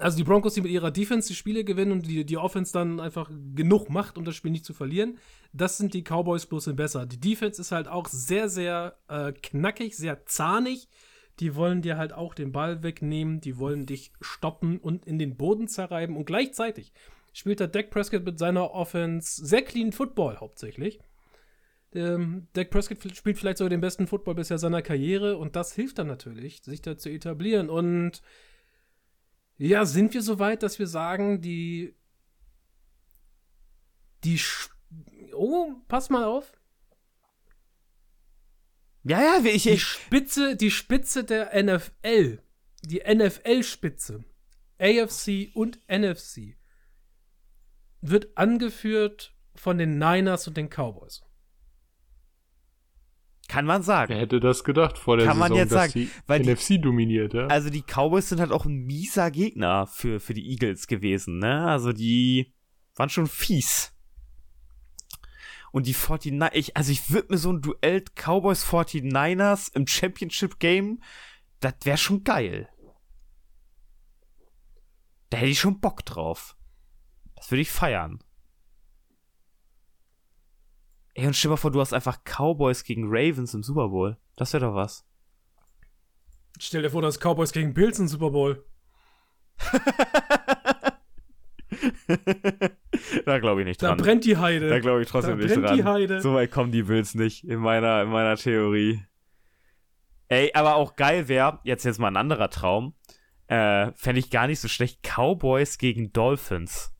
[0.00, 3.00] Also die Broncos, die mit ihrer Defense die Spiele gewinnen und die, die Offense dann
[3.00, 5.18] einfach genug macht, um das Spiel nicht zu verlieren.
[5.52, 7.06] Das sind die Cowboys bloß in besser.
[7.06, 10.88] Die Defense ist halt auch sehr, sehr äh, knackig, sehr zahnig.
[11.38, 15.36] Die wollen dir halt auch den Ball wegnehmen, die wollen dich stoppen und in den
[15.36, 16.16] Boden zerreiben.
[16.16, 16.92] Und gleichzeitig
[17.32, 21.00] spielt der Dak Prescott mit seiner Offense sehr clean Football hauptsächlich.
[21.94, 25.98] Ähm, Dak Prescott spielt vielleicht sogar den besten Football bisher seiner Karriere und das hilft
[25.98, 27.68] dann natürlich, sich da zu etablieren.
[27.68, 28.22] Und
[29.68, 31.94] ja, sind wir so weit, dass wir sagen, die.
[34.24, 34.38] Die.
[34.38, 34.70] Sch
[35.34, 36.52] oh, pass mal auf.
[39.02, 39.64] Ja, ja, wie ich.
[39.64, 42.42] Die Spitze, die Spitze der NFL.
[42.84, 44.24] Die NFL-Spitze.
[44.78, 46.56] AFC und NFC.
[48.00, 51.20] Wird angeführt von den Niners und den Cowboys.
[53.50, 54.14] Kann man sagen.
[54.14, 56.68] Wer hätte das gedacht vor der Kann Saison, man jetzt dass sagen, die weil NFC
[56.68, 57.48] die, dominiert, ja?
[57.48, 61.66] Also die Cowboys sind halt auch ein mieser Gegner für, für die Eagles gewesen, ne?
[61.66, 62.54] Also die
[62.94, 63.92] waren schon fies.
[65.72, 70.60] Und die 49 ich, also ich würde mir so ein Duell Cowboys 49ers im Championship
[70.60, 71.02] Game,
[71.58, 72.68] das wäre schon geil.
[75.30, 76.56] Da hätte ich schon Bock drauf.
[77.34, 78.20] Das würde ich feiern.
[81.14, 84.16] Ey, und stell mal vor, du hast einfach Cowboys gegen Ravens im Super Bowl.
[84.36, 85.04] Das wäre doch was.
[86.58, 88.64] Stell dir vor, du hast Cowboys gegen Bills im Super Bowl.
[93.24, 93.96] da glaube ich nicht dran.
[93.98, 94.68] Da brennt die Heide.
[94.68, 95.76] Da glaube ich trotzdem da nicht brennt dran.
[95.76, 96.20] Die Heide.
[96.20, 99.02] So weit kommen die Bills nicht in meiner, in meiner Theorie.
[100.28, 102.94] Ey, aber auch geil wäre, jetzt jetzt mal ein anderer Traum,
[103.48, 106.94] äh, fände ich gar nicht so schlecht, Cowboys gegen Dolphins.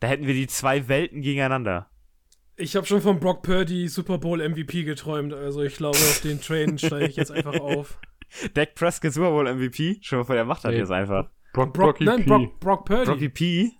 [0.00, 1.91] Da hätten wir die zwei Welten gegeneinander.
[2.56, 6.40] Ich habe schon von Brock Purdy Super Bowl MVP geträumt, also ich glaube, auf den
[6.40, 7.98] Train steige ich jetzt einfach auf.
[8.54, 9.98] Dak Prescott Super Bowl MVP?
[10.02, 11.28] Schon mal vor, der macht das jetzt einfach.
[11.52, 13.04] Brock, Brock, nein, Brock, Brock Purdy.
[13.04, 13.72] Brocky P.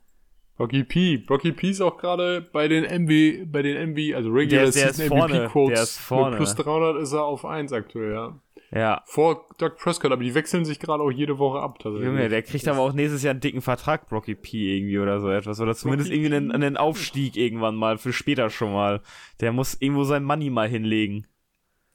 [0.57, 1.17] Brocky P.
[1.19, 4.93] Brocky P ist auch gerade bei den MV, bei den MV, also Regular der, der
[4.93, 5.75] Season MVP Quotes.
[5.75, 6.31] Der ist vorne.
[6.31, 8.39] Mit plus 300 ist er auf 1 aktuell, ja.
[8.75, 9.03] Ja.
[9.05, 11.79] Vor Doug Prescott, aber die wechseln sich gerade auch jede Woche ab.
[11.85, 14.77] Junge, der kriegt aber auch nächstes Jahr einen dicken Vertrag, Brocky P.
[14.77, 15.61] irgendwie oder so etwas.
[15.61, 19.03] Oder zumindest Brocky irgendwie einen, einen Aufstieg irgendwann mal, für später schon mal.
[19.41, 21.27] Der muss irgendwo sein Money mal hinlegen.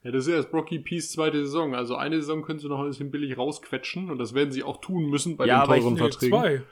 [0.04, 1.74] Ja, das ist ja erst Brocky P's zweite Saison.
[1.74, 4.80] Also eine Saison können sie noch ein bisschen billig rausquetschen und das werden sie auch
[4.80, 6.38] tun müssen bei ja, den teuren ich, Verträgen.
[6.38, 6.62] Zwei.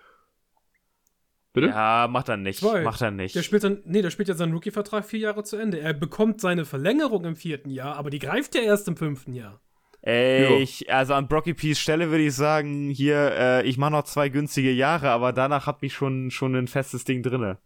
[1.53, 1.69] Bitte?
[1.69, 2.61] Ja, macht er nicht.
[2.61, 2.83] Zwei.
[2.83, 3.35] Macht er nicht.
[3.35, 5.81] Der spielt dann, nee, der spielt ja seinen Rookie-Vertrag vier Jahre zu Ende.
[5.81, 9.61] Er bekommt seine Verlängerung im vierten Jahr, aber die greift ja erst im fünften Jahr.
[10.07, 14.05] Ey, ich, also an Brocky P's Stelle würde ich sagen, hier, äh, ich mache noch
[14.05, 17.59] zwei günstige Jahre, aber danach hat mich schon, schon ein festes Ding drinne.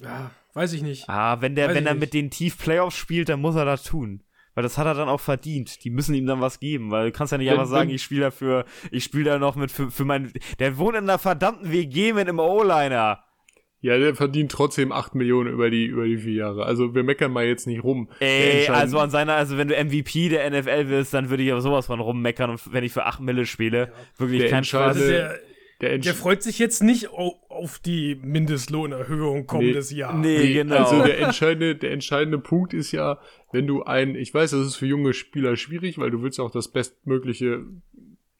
[0.00, 1.08] Ja, weiß ich nicht.
[1.08, 2.00] Ah, wenn der, weiß wenn er nicht.
[2.00, 4.24] mit den Tief Playoffs spielt, dann muss er das tun.
[4.54, 5.84] Weil das hat er dann auch verdient.
[5.84, 8.22] Die müssen ihm dann was geben, weil du kannst ja nicht einfach sagen, ich spiele
[8.22, 10.32] dafür, ich spiele da noch mit für, für mein.
[10.58, 13.23] Der wohnt in einer verdammten WG mit einem O-Liner.
[13.84, 16.64] Ja, der verdient trotzdem 8 Millionen über die, über die vier Jahre.
[16.64, 18.08] Also wir meckern mal jetzt nicht rum.
[18.18, 21.60] Ey, also an seiner, also wenn du MVP der NFL willst, dann würde ich aber
[21.60, 23.92] sowas von rummeckern und wenn ich für 8 Mille spiele, ja.
[24.16, 24.96] wirklich der kein Spaß.
[24.96, 25.38] Also der,
[25.82, 30.16] der, der, freut sich jetzt nicht auf die Mindestlohnerhöhung kommendes nee, Jahr.
[30.16, 30.76] Nee, genau.
[30.76, 33.18] Also der entscheidende, der entscheidende Punkt ist ja,
[33.52, 36.50] wenn du ein, ich weiß, das ist für junge Spieler schwierig, weil du willst auch
[36.50, 37.66] das bestmögliche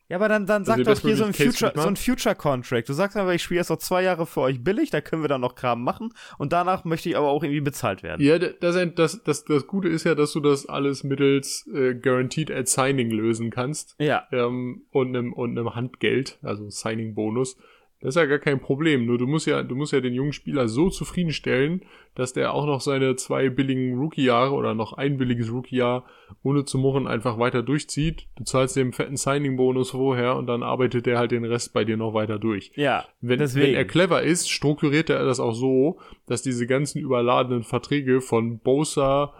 [0.08, 2.88] ja, aber dann, dann also sag doch hier so ein, Future, so ein Future Contract.
[2.88, 5.28] Du sagst aber, ich spiele erst noch zwei Jahre für euch billig, da können wir
[5.28, 8.24] dann noch Kram machen und danach möchte ich aber auch irgendwie bezahlt werden.
[8.24, 12.50] Ja, das, das, das, das Gute ist ja, dass du das alles mittels äh, Guaranteed
[12.50, 13.96] at Signing lösen kannst.
[13.98, 14.26] Ja.
[14.30, 17.56] Ähm, und einem und einem Handgeld, also Signing-Bonus.
[18.04, 19.06] Das ist ja gar kein Problem.
[19.06, 21.80] Nur du musst ja, du musst ja den jungen Spieler so zufriedenstellen,
[22.14, 26.04] dass der auch noch seine zwei billigen Rookie-Jahre oder noch ein billiges Rookie-Jahr
[26.42, 28.26] ohne zu murren einfach weiter durchzieht.
[28.36, 31.96] Du zahlst dem fetten Signing-Bonus vorher und dann arbeitet der halt den Rest bei dir
[31.96, 32.72] noch weiter durch.
[32.74, 33.06] Ja.
[33.22, 33.68] Wenn, deswegen.
[33.68, 38.58] wenn er clever ist, strukturiert er das auch so, dass diese ganzen überladenen Verträge von
[38.58, 39.32] Bosa,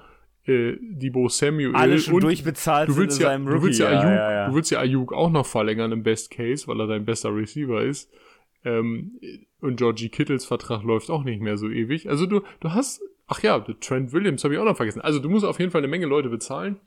[0.46, 3.36] äh, Debo Samuel alle schon durchbezahlt du willst ja.
[3.36, 6.30] Du willst ja, Ayuk, ja, ja, Du willst ja Ayuk auch noch verlängern im Best
[6.30, 8.10] Case, weil er dein bester Receiver ist.
[8.64, 9.20] Ähm,
[9.60, 12.08] und Georgie Kittles Vertrag läuft auch nicht mehr so ewig.
[12.08, 15.00] Also du, du hast, ach ja, Trent Williams habe ich auch noch vergessen.
[15.00, 16.80] Also du musst auf jeden Fall eine Menge Leute bezahlen.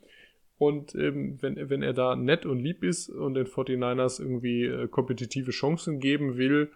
[0.58, 4.88] Und ähm, wenn, wenn er da nett und lieb ist und den 49ers irgendwie äh,
[4.88, 6.72] kompetitive Chancen geben will,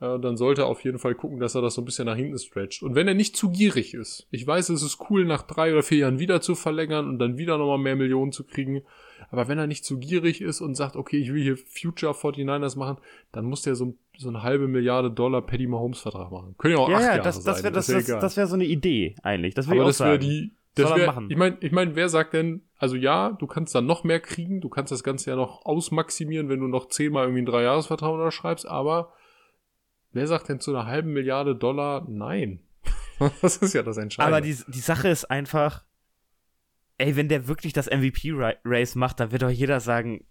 [0.00, 2.16] äh, dann sollte er auf jeden Fall gucken, dass er das so ein bisschen nach
[2.16, 2.82] hinten stretcht.
[2.82, 5.82] Und wenn er nicht zu gierig ist, ich weiß, es ist cool, nach drei oder
[5.82, 8.82] vier Jahren wieder zu verlängern und dann wieder nochmal mehr Millionen zu kriegen,
[9.30, 12.78] aber wenn er nicht zu gierig ist und sagt, okay, ich will hier Future 49ers
[12.78, 12.98] machen,
[13.32, 16.54] dann muss der so, so eine halbe Milliarde Dollar Paddy Mahomes Vertrag machen.
[16.58, 17.72] Können ja auch ja, acht ja, Jahre das, das sein.
[17.72, 19.54] das, das, das, wäre so eine Idee eigentlich.
[19.54, 21.30] Das auch das wäre die, das wär, machen.
[21.30, 24.60] Ich meine, ich mein, wer sagt denn, also ja, du kannst dann noch mehr kriegen,
[24.60, 28.66] du kannst das Ganze ja noch ausmaximieren, wenn du noch zehnmal irgendwie einen Dreijahresvertrag unterschreibst,
[28.66, 29.12] aber
[30.12, 32.60] wer sagt denn zu einer halben Milliarde Dollar nein?
[33.42, 34.36] das ist ja das Entscheidende.
[34.36, 35.84] Aber die, die Sache ist einfach,
[36.98, 40.24] ey, wenn der wirklich das MVP-Race macht, dann wird doch jeder sagen,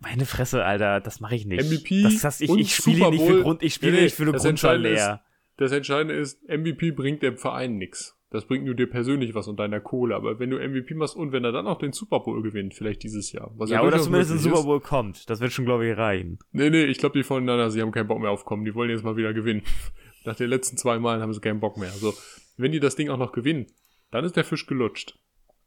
[0.00, 1.62] meine Fresse, Alter, das mache ich nicht.
[1.62, 4.32] MVP das heißt, ich, ich spiele nicht für Grund, ich spiele nee, nicht für eine
[4.32, 5.20] Grundschule.
[5.56, 8.16] Das Entscheidende ist, MVP bringt dem Verein nichts.
[8.30, 10.16] Das bringt nur dir persönlich was und deiner Kohle.
[10.16, 13.04] Aber wenn du MVP machst und wenn er dann auch den Super Bowl gewinnt, vielleicht
[13.04, 13.52] dieses Jahr.
[13.56, 15.30] Was ja, ja oder zumindest ein Super Bowl ist, kommt.
[15.30, 16.40] Das wird schon, glaube ich, reichen.
[16.50, 18.64] Nee, nee, ich glaube, die voneinander, sie haben keinen Bock mehr aufkommen.
[18.64, 19.62] Die wollen jetzt mal wieder gewinnen.
[20.24, 21.92] Nach den letzten zwei Malen haben sie keinen Bock mehr.
[21.92, 22.12] Also,
[22.56, 23.66] wenn die das Ding auch noch gewinnen,
[24.10, 25.16] dann ist der Fisch gelutscht.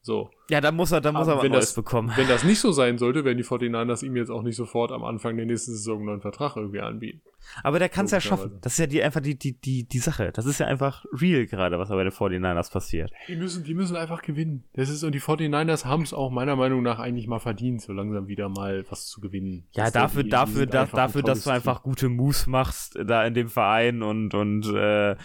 [0.08, 0.30] So.
[0.49, 2.14] Ja, dann muss er, dann muss er was Neues bekommen.
[2.16, 5.03] Wenn das nicht so sein sollte, werden die 49ers ihm jetzt auch nicht sofort am
[5.03, 7.22] Anfang der nächsten Saison einen neuen Vertrag irgendwie anbieten.
[7.64, 8.58] Aber der kann es ja schaffen.
[8.62, 10.32] Das ist ja die, einfach die, die, die, die Sache.
[10.34, 13.12] Das ist ja einfach real gerade, was bei den 49ers passiert.
[13.28, 14.64] Die müssen, die müssen einfach gewinnen.
[14.74, 17.93] Das ist, und die 49ers haben es auch meiner Meinung nach eigentlich mal verdient, so
[17.93, 19.66] langsam wieder mal was zu gewinnen.
[19.72, 23.26] Ja, das dafür, die, dafür, die da, dafür, dass du einfach gute Moves machst da
[23.26, 25.16] in dem Verein und, und äh,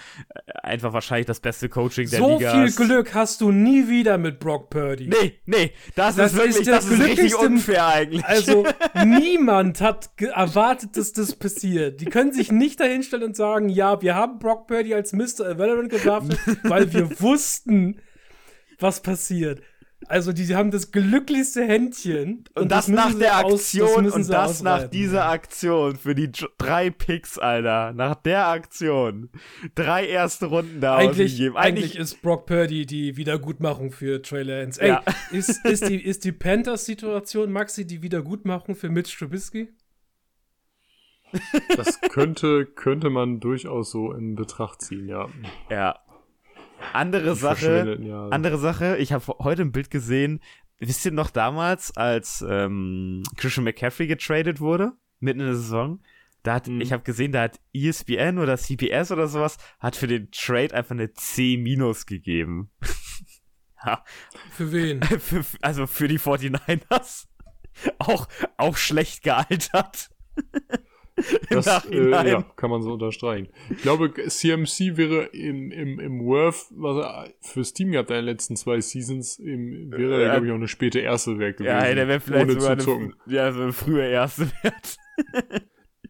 [0.63, 2.51] einfach wahrscheinlich das beste Coaching der so Liga.
[2.51, 5.09] So viel Glück hast du nie wieder mit Brock Purdy.
[5.09, 8.25] Nee, nee, das, das ist wirklich, ist das, das ist richtig unfair eigentlich.
[8.25, 8.65] Also,
[9.05, 12.01] niemand hat erwartet, dass das passiert.
[12.01, 15.41] Die können sich nicht dahinstellen und sagen, ja, wir haben Brock Purdy als Mr.
[15.41, 18.01] Irrelevant gedraftet, weil wir wussten,
[18.79, 19.61] was passiert.
[20.09, 22.45] Also die, die haben das glücklichste Händchen.
[22.55, 26.15] Und, und das, das nach der Aktion aus, das und das nach dieser Aktion für
[26.15, 27.93] die drei Picks, Alter.
[27.93, 29.31] Nach der Aktion.
[29.75, 31.57] Drei erste Runden da eigentlich, ausgegeben.
[31.57, 34.81] Eigentlich, eigentlich ist Brock Purdy die Wiedergutmachung für Trey Lance.
[34.81, 35.03] Ey, ja.
[35.31, 39.69] ist, ist die, ist die Panthers-Situation, Maxi, die Wiedergutmachung für Mitch Trubisky?
[41.77, 45.29] Das könnte, könnte man durchaus so in Betracht ziehen, ja.
[45.71, 45.99] Ja,
[46.93, 50.41] andere Sache, andere Sache, ich habe heute ein Bild gesehen,
[50.79, 56.01] wisst ihr noch damals, als ähm, Christian McCaffrey getradet wurde, mitten in der Saison?
[56.43, 56.81] Da hat, mhm.
[56.81, 60.93] ich habe gesehen, da hat ESPN oder CBS oder sowas, hat für den Trade einfach
[60.93, 61.57] eine C-
[62.07, 62.71] gegeben.
[63.85, 64.05] ja.
[64.51, 65.03] Für wen?
[65.21, 67.27] für, also für die 49ers.
[67.99, 70.11] auch, auch schlecht gealtert.
[71.51, 73.49] Das äh, ja, kann man so unterstreichen.
[73.71, 78.25] Ich glaube, CMC wäre im, im, im Worth, was er fürs Team gehabt in den
[78.25, 81.75] letzten zwei Seasons, im, wäre er, glaube ich, auch eine späte erste Wert gewesen.
[81.75, 84.97] Ja, der wäre vielleicht sogar eine, ja, so eine frühe erste Wert.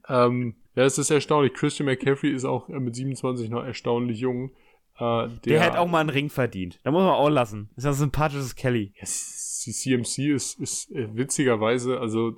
[0.08, 1.54] ähm, ja, es ist erstaunlich.
[1.54, 4.52] Christian McCaffrey ist auch mit 27 noch erstaunlich jung.
[4.96, 6.80] Äh, der, der hat auch mal einen Ring verdient.
[6.84, 7.70] Da muss man auch lassen.
[7.76, 8.92] Ist ein sympathisches Kelly.
[8.98, 12.36] Yes, die CMC ist, ist äh, witzigerweise, also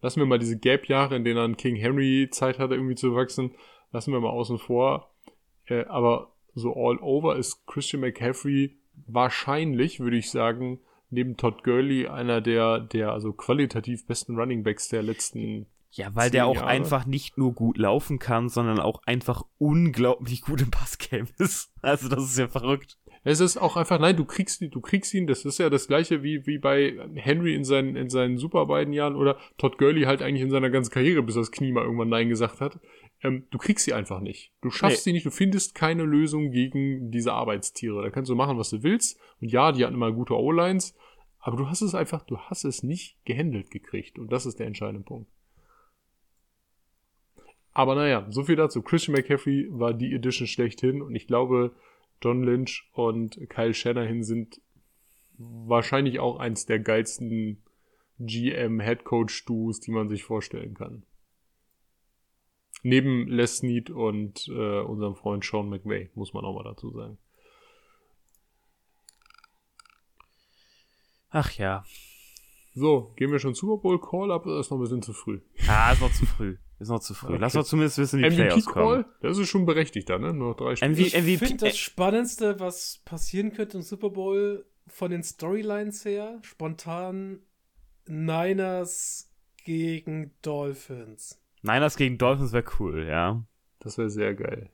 [0.00, 3.52] lassen wir mal diese Gap-Jahre, in denen dann King Henry Zeit hatte, irgendwie zu wachsen,
[3.92, 5.10] lassen wir mal außen vor.
[5.66, 8.76] Äh, aber so all over ist Christian McCaffrey
[9.06, 10.80] wahrscheinlich, würde ich sagen,
[11.10, 16.30] neben Todd Gurley einer der, der also qualitativ besten Running Backs der letzten ja, weil
[16.30, 16.66] der auch Jahre.
[16.66, 21.72] einfach nicht nur gut laufen kann, sondern auch einfach unglaublich gut im Passgame ist.
[21.80, 22.98] Also das ist ja verrückt.
[23.24, 26.22] Es ist auch einfach, nein, du kriegst, du kriegst ihn, das ist ja das gleiche
[26.22, 30.22] wie, wie bei Henry in seinen, in seinen super beiden Jahren oder Todd Gurley halt
[30.22, 32.78] eigentlich in seiner ganzen Karriere, bis das Knie mal irgendwann Nein gesagt hat.
[33.22, 34.52] Ähm, du kriegst sie einfach nicht.
[34.62, 35.10] Du schaffst nee.
[35.10, 38.02] sie nicht, du findest keine Lösung gegen diese Arbeitstiere.
[38.02, 39.18] Da kannst du machen, was du willst.
[39.40, 40.94] Und ja, die hatten immer gute O-Lines,
[41.40, 44.18] aber du hast es einfach, du hast es nicht gehandelt gekriegt.
[44.18, 45.30] Und das ist der entscheidende Punkt.
[47.72, 48.82] Aber naja, so viel dazu.
[48.82, 51.76] Christian McCaffrey war die Edition schlechthin und ich glaube,
[52.20, 54.60] John Lynch und Kyle Shanahan sind
[55.38, 57.62] wahrscheinlich auch eins der geilsten
[58.18, 61.04] GM Headcoach Duos, die man sich vorstellen kann.
[62.82, 67.18] Neben Les Snead und äh, unserem Freund Sean McVay, muss man auch mal dazu sagen.
[71.30, 71.84] Ach ja.
[72.74, 75.40] So, gehen wir schon Super Bowl Call ab oder ist noch ein bisschen zu früh?
[75.66, 76.56] Ah, ist noch zu früh.
[76.78, 77.30] Ist noch zu früh.
[77.30, 77.38] Okay.
[77.40, 79.04] Lass doch zumindest wissen, wie die MVP Playoffs kommen.
[79.20, 80.32] Das ist schon berechtigt da, ne?
[80.32, 80.92] Nur drei Spiele.
[80.92, 86.38] MV ich finde das Spannendste, was passieren könnte im Super Bowl von den Storylines her,
[86.42, 87.40] spontan
[88.06, 89.30] Niners
[89.64, 91.40] gegen Dolphins.
[91.62, 93.44] Niners gegen Dolphins wäre cool, ja.
[93.80, 94.70] Das wäre sehr geil.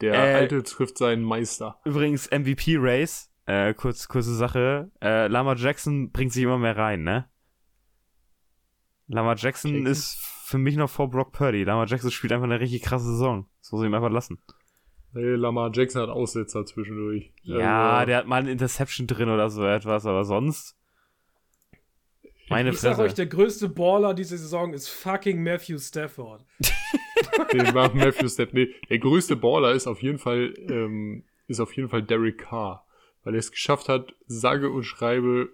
[0.00, 1.80] Der äh, Alte trifft seinen Meister.
[1.84, 4.90] Übrigens, MVP-Race, äh, kurz, kurze Sache.
[5.02, 7.28] Äh, Lama Jackson bringt sich immer mehr rein, ne?
[9.08, 9.90] Lama Jackson okay.
[9.90, 11.64] ist für mich noch vor Brock Purdy.
[11.64, 13.46] Lamar Jackson spielt einfach eine richtig krasse Saison.
[13.60, 14.38] Das muss ich ihm einfach lassen.
[15.12, 17.32] Hey, Lamar Jackson hat Aussetzer zwischendurch.
[17.42, 20.76] Ja, also, der hat mal eine Interception drin oder so etwas, aber sonst.
[22.50, 22.96] Meine ich Fresse.
[22.96, 26.46] sag euch, der größte Baller diese Saison ist fucking Matthew Stafford.
[27.52, 28.54] Den macht Matthew Stafford.
[28.54, 32.86] Nee, der größte Baller ist auf jeden Fall, ähm, ist auf jeden Fall Derek Carr.
[33.22, 35.50] Weil er es geschafft hat, sage und schreibe,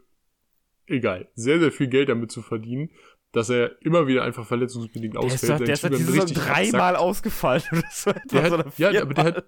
[0.86, 2.90] egal, sehr, sehr viel Geld damit zu verdienen
[3.34, 5.60] dass er immer wieder einfach verletzungsbedingt ausfällt.
[5.60, 8.12] Der ist, doch, der ist halt dreimal ausgefallen oder so.
[8.32, 9.44] Der hat, ja, aber der hat,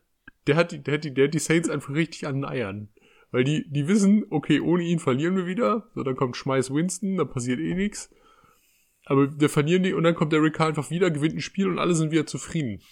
[0.46, 2.88] der hat, der hat, die, der hat die Saints einfach richtig an den Eiern.
[3.30, 5.88] Weil die, die wissen, okay, ohne ihn verlieren wir wieder.
[5.94, 8.10] So, dann kommt Schmeiß Winston, da passiert eh nichts.
[9.08, 11.78] Aber wir verlieren die und dann kommt der Rick einfach wieder, gewinnt ein Spiel und
[11.78, 12.82] alle sind wieder zufrieden.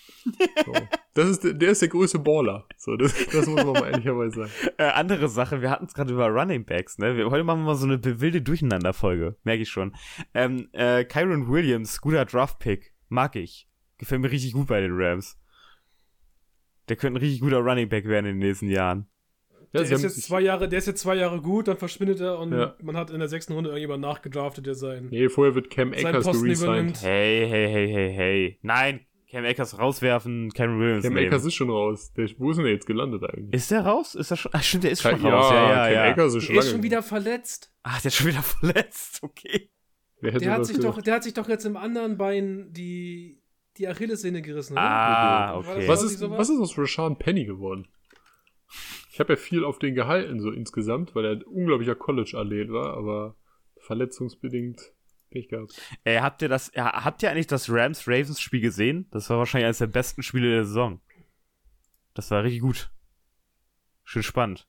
[0.65, 0.73] So.
[1.15, 2.67] Das ist, der ist der größte Baller.
[2.77, 4.51] So, das, das muss man mal ehrlicherweise sagen.
[4.79, 7.17] Äh, andere Sache, wir hatten es gerade über Running Backs, ne?
[7.17, 9.95] Wir, heute machen wir mal so eine wilde Durcheinander-Folge, merke ich schon.
[10.35, 13.69] Ähm, äh, Kyron Williams, guter Draft-Pick, mag ich.
[13.99, 15.39] Gefällt mir richtig gut bei den Rams.
[16.89, 19.09] Der könnte ein richtig guter Running Back werden in den nächsten Jahren.
[19.75, 22.39] Ja, der, ist jetzt zwei Jahre, der ist jetzt zwei Jahre gut, dann verschwindet er
[22.39, 22.77] und ja.
[22.81, 25.09] man hat in der sechsten Runde irgendjemand nachgedraftet, der sein.
[25.11, 27.03] Nee, vorher wird Cam Akers geresigned.
[27.03, 28.59] Hey, hey, hey, hey, hey.
[28.63, 31.03] Nein, Cam Akers rauswerfen, Cameron Williams.
[31.03, 31.17] Cam.
[31.17, 32.13] Akers ist schon raus.
[32.13, 33.53] Der, wo ist denn der jetzt gelandet eigentlich?
[33.53, 34.15] Ist der raus?
[34.15, 34.53] Ist er schon?
[34.55, 35.51] Ach, stimmt, der ist schon ja, raus.
[35.51, 36.05] Ja, ja, Cam ja.
[36.05, 37.73] Akers ist schon, der ist schon wieder verletzt.
[37.83, 39.19] Ach, der ist schon wieder verletzt.
[39.23, 39.71] Okay.
[40.23, 43.43] Der hat, sich doch, der hat sich doch jetzt im anderen Bein die,
[43.77, 44.83] die Achillessehne gerissen, oder?
[44.83, 45.89] Ah, okay.
[45.89, 47.89] Was ist, was ist aus Rashawn Penny geworden?
[49.15, 52.97] Ich habe ja viel auf den gehalten, so insgesamt, weil er ein unglaublicher College-Athlet war,
[52.97, 53.37] aber
[53.77, 54.93] verletzungsbedingt
[55.31, 55.81] Pech gehabt.
[56.03, 59.07] Äh, habt ihr das, ja, habt ihr eigentlich das Rams-Ravens-Spiel gesehen?
[59.13, 61.01] Das war wahrscheinlich eines der besten Spiele der Saison.
[62.15, 62.91] Das war richtig gut.
[64.07, 64.69] Schön spannend.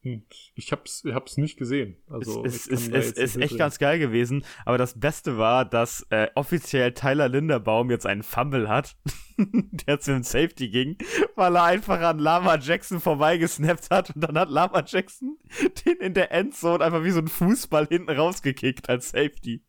[0.56, 1.98] Ich hab's, hab's nicht gesehen.
[2.10, 4.46] Also es, es, es, es ist echt ganz geil gewesen.
[4.64, 8.96] Aber das Beste war, dass äh, offiziell Tyler Linderbaum jetzt einen Fumble hat,
[9.38, 10.98] der zu einem Safety ging,
[11.36, 15.38] weil er einfach an Lama Jackson vorbeigesnappt hat und dann hat Lama Jackson
[15.86, 19.66] den in der Endzone einfach wie so ein Fußball hinten rausgekickt als Safety.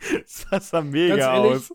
[0.50, 1.72] Das sah mega aus.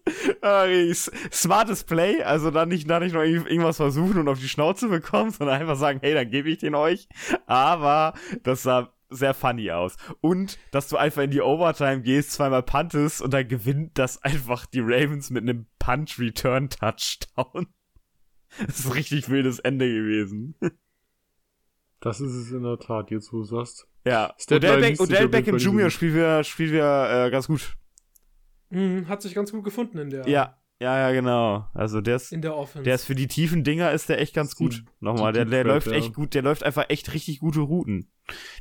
[1.32, 5.32] Smartes Play, also dann nicht, dann nicht noch irgendwas versuchen und auf die Schnauze bekommen,
[5.38, 7.08] sondern einfach sagen, hey, dann gebe ich den euch.
[7.46, 8.14] Aber
[8.44, 9.96] das sah sehr funny aus.
[10.22, 14.66] Und, dass du einfach in die Overtime gehst, zweimal puntest und dann gewinnt das einfach
[14.66, 17.68] die Ravens mit einem Punch-Return-Touchdown.
[18.66, 20.56] Das ist ein richtig wildes Ende gewesen.
[22.00, 23.86] Das ist es in der Tat, jetzt wo du sagst.
[24.06, 25.90] Ja, Odell, Beck, Odell Beckham Jr.
[25.90, 27.76] spielt wir, spielt wir äh, ganz gut.
[28.76, 30.28] Mhm, hat sich ganz gut gefunden in der.
[30.28, 31.66] Ja, ja, ja, genau.
[31.74, 32.84] Also der ist, in der Offense.
[32.84, 34.74] der ist für die tiefen Dinger ist der echt ganz gut.
[34.74, 38.12] Die, Nochmal, der, der läuft echt gut, der läuft einfach echt richtig gute Routen.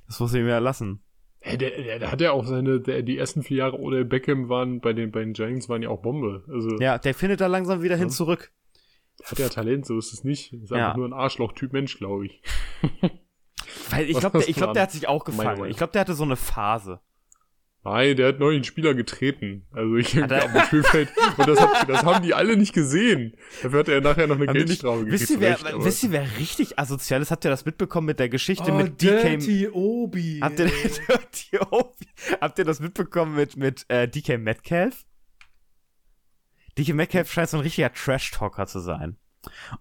[0.07, 1.03] Das muss ich mir ja lassen.
[1.41, 4.49] Hey, der, der, der, hat ja auch seine, der, die ersten vier Jahre ohne Beckham
[4.49, 6.45] waren bei den, bei den Giants waren ja auch Bombe.
[6.49, 8.01] Also, ja, der findet da langsam wieder ja.
[8.01, 8.53] hin zurück.
[9.19, 10.53] Der hat ja Talent, so ist es nicht.
[10.53, 10.97] Ist einfach ja.
[10.97, 12.43] nur ein Arschloch-Typ Mensch, glaube ich.
[13.91, 15.69] Weil ich glaube, der, glaub, der hat sich auch gefangen.
[15.69, 17.01] Ich glaube, der hatte so eine Phase.
[17.85, 19.67] Nein, der hat neulich einen Spieler getreten.
[19.73, 20.31] Also ich am
[20.67, 21.11] Spielfeld.
[21.37, 23.35] Und das, hat, das, haben die alle nicht gesehen.
[23.63, 25.21] Dafür hat er nachher noch eine haben Geldstrafe gekriegt.
[25.21, 27.31] Wisst ihr, wer, recht, wisst ihr, wer richtig asozial ist?
[27.31, 29.23] Habt ihr das mitbekommen mit der Geschichte oh, mit DK?
[29.23, 30.41] Dirty Obi.
[30.41, 30.67] Habt ihr,
[31.09, 32.07] Dirty Obi.
[32.41, 35.05] Habt ihr das mitbekommen mit, mit äh, DK Metcalf?
[36.79, 39.19] DK Metcalf scheint so ein richtiger Trash-Talker zu sein.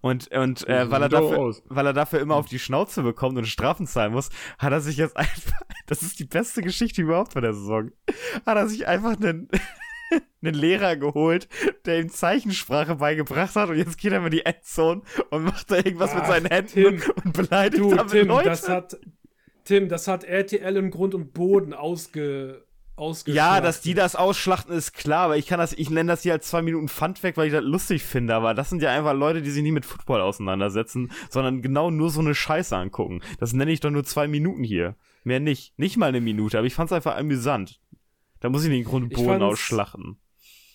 [0.01, 3.45] Und, und äh, weil, er dafür, weil er dafür immer auf die Schnauze bekommt und
[3.45, 7.41] Strafen zahlen muss, hat er sich jetzt einfach, das ist die beste Geschichte überhaupt von
[7.41, 7.91] der Saison,
[8.45, 9.49] hat er sich einfach einen,
[10.41, 11.47] einen Lehrer geholt,
[11.85, 15.77] der ihm Zeichensprache beigebracht hat und jetzt geht er in die Endzone und macht da
[15.77, 18.49] irgendwas Ach, mit seinen Händen Tim, und beleidigt du, damit Tim, Leute.
[18.49, 18.97] Das hat,
[19.63, 22.65] Tim, das hat RTL im Grund und Boden ausge
[23.25, 26.33] ja, dass die das ausschlachten, ist klar, aber ich kann das, ich nenne das hier
[26.33, 29.13] als zwei Minuten Pfand weg, weil ich das lustig finde, aber das sind ja einfach
[29.13, 33.21] Leute, die sich nie mit Football auseinandersetzen, sondern genau nur so eine Scheiße angucken.
[33.39, 34.95] Das nenne ich doch nur zwei Minuten hier.
[35.23, 35.77] Mehr nicht.
[35.77, 37.79] Nicht mal eine Minute, aber ich fand's einfach amüsant.
[38.41, 40.17] Da muss ich den Grundboden ausschlachten.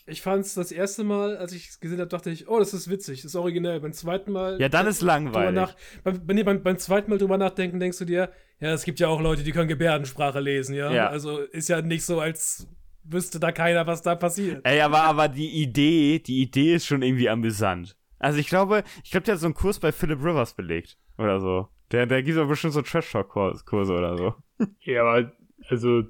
[0.08, 2.90] Ich fand's das erste Mal, als ich es gesehen habe, dachte ich, oh, das ist
[2.90, 3.80] witzig, das ist originell.
[3.80, 4.60] Beim zweiten Mal.
[4.60, 5.54] Ja, dann ist langweilig.
[5.54, 8.30] Nach, beim, beim, beim, zweiten Mal drüber nachdenken, denkst du dir,
[8.60, 10.92] ja, es gibt ja auch Leute, die können Gebärdensprache lesen, ja.
[10.92, 11.08] ja.
[11.08, 12.66] Also ist ja nicht so, als
[13.04, 14.64] wüsste da keiner, was da passiert.
[14.64, 17.96] Ey, aber, aber die Idee, die Idee ist schon irgendwie amüsant.
[18.18, 20.98] Also ich glaube, ich glaube, der hat so einen Kurs bei Philip Rivers belegt.
[21.18, 21.68] Oder so.
[21.92, 24.34] Der, der gibt aber bestimmt so Trash-Talk-Kurse oder so.
[24.80, 25.32] Ja, aber,
[25.68, 26.02] also,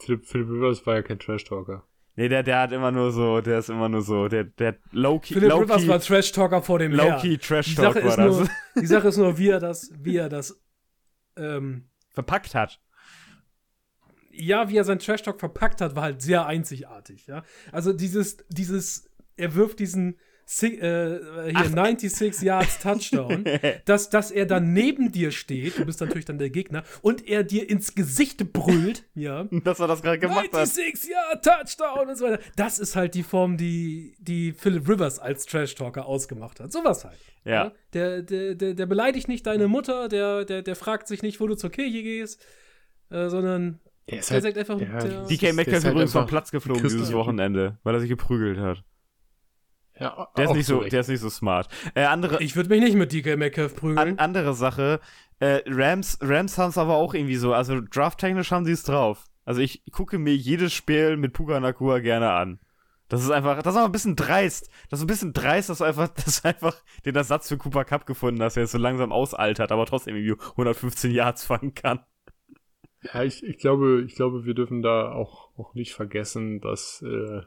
[0.00, 1.82] Philip, Philip Rivers war ja kein Trash-Talker.
[2.18, 5.34] Nee, der, der hat immer nur so, der ist immer nur so, der, der Low-Key.
[5.34, 8.38] Philip low Rivers war Trash-Talker vor dem Low-Key Trash-Talk war das.
[8.38, 8.48] Nur,
[8.80, 10.58] die Sache ist nur, wie er das, wie er das,
[11.36, 12.80] ähm, verpackt hat.
[14.30, 17.44] Ja, wie er sein Trash-Talk verpackt hat, war halt sehr einzigartig, ja.
[17.70, 20.18] Also dieses, dieses, er wirft diesen,
[20.62, 21.64] äh, hier Ach.
[21.64, 23.44] 96 Yards Touchdown,
[23.84, 27.42] dass, dass er dann neben dir steht, du bist natürlich dann der Gegner, und er
[27.42, 29.44] dir ins Gesicht brüllt, ja.
[29.64, 30.68] Dass er das gerade gemacht 96 hat.
[30.68, 32.42] 96 Yard Touchdown und so weiter.
[32.54, 36.72] Das ist halt die Form, die, die Philip Rivers als Trash-Talker ausgemacht hat.
[36.72, 37.18] Sowas halt.
[37.44, 37.52] Ja.
[37.52, 37.72] ja.
[37.92, 41.46] Der, der, der, der beleidigt nicht deine Mutter, der, der, der fragt sich nicht, wo
[41.46, 42.44] du zur Kirche gehst,
[43.10, 44.80] äh, sondern der, der halt, sagt einfach.
[44.80, 48.58] Ja, DK Metcalf ist halt übrigens vom Platz geflogen dieses Wochenende, weil er sich geprügelt
[48.58, 48.84] hat.
[49.98, 51.68] Ja, der ist nicht so, der ist nicht so smart.
[51.94, 53.98] Äh, andere, ich würde mich nicht mit DK Metcalf prügeln.
[53.98, 55.00] An, andere Sache,
[55.40, 57.54] äh, Rams, Rams haben es aber auch irgendwie so.
[57.54, 59.24] Also drafttechnisch haben sie es drauf.
[59.44, 62.58] Also ich gucke mir jedes Spiel mit Puka Nakua gerne an.
[63.08, 64.68] Das ist einfach, das ist aber ein bisschen dreist.
[64.90, 67.84] Das ist ein bisschen dreist, dass du einfach, dass du einfach den Ersatz für Cooper
[67.84, 72.00] Cup gefunden hast, der jetzt so langsam ausaltert, aber trotzdem irgendwie 115 Yards fangen kann.
[73.02, 77.42] Ja, ich, ich glaube, ich glaube, wir dürfen da auch, auch nicht vergessen, dass äh,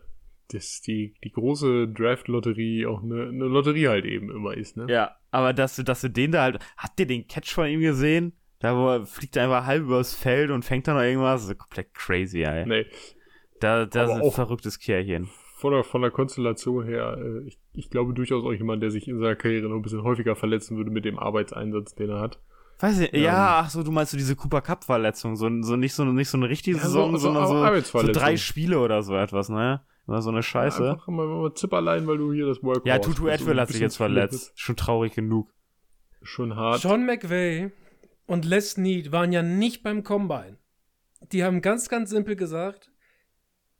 [0.53, 4.87] dass die, die große Draft-Lotterie auch eine, eine Lotterie halt eben immer ist, ne?
[4.89, 6.59] Ja, aber dass du, dass du den da halt.
[6.77, 8.33] Habt ihr den Catch von ihm gesehen?
[8.59, 11.41] Da wo er fliegt er einfach halb übers Feld und fängt dann noch irgendwas.
[11.41, 12.65] Das ist komplett crazy, ey.
[12.65, 12.85] Nee.
[13.61, 15.29] Da, da ist ein verrücktes Kerlchen.
[15.57, 19.07] Von der, von der Konstellation her, äh, ich, ich glaube durchaus auch jemand, der sich
[19.07, 22.39] in seiner Karriere noch ein bisschen häufiger verletzen würde mit dem Arbeitseinsatz, den er hat.
[22.79, 25.75] Weiß ich, ja, ja ach so, du meinst so diese Cooper Cup Verletzung, so, so
[25.75, 29.03] nicht so nicht so eine richtige ja, Saison, so, sondern so, so drei Spiele oder
[29.03, 29.81] so etwas, ne?
[30.09, 30.83] Oder so eine Scheiße.
[30.83, 33.79] Ja, einfach mal, mal Zipperlein, weil du hier das Work Ja, Tutu Atwell hat sich
[33.79, 34.51] jetzt verletzt.
[34.55, 35.53] Schon traurig genug.
[36.23, 36.83] Schon hart.
[36.83, 37.71] John McVay
[38.25, 40.57] und Les Need waren ja nicht beim Combine.
[41.31, 42.91] Die haben ganz, ganz simpel gesagt,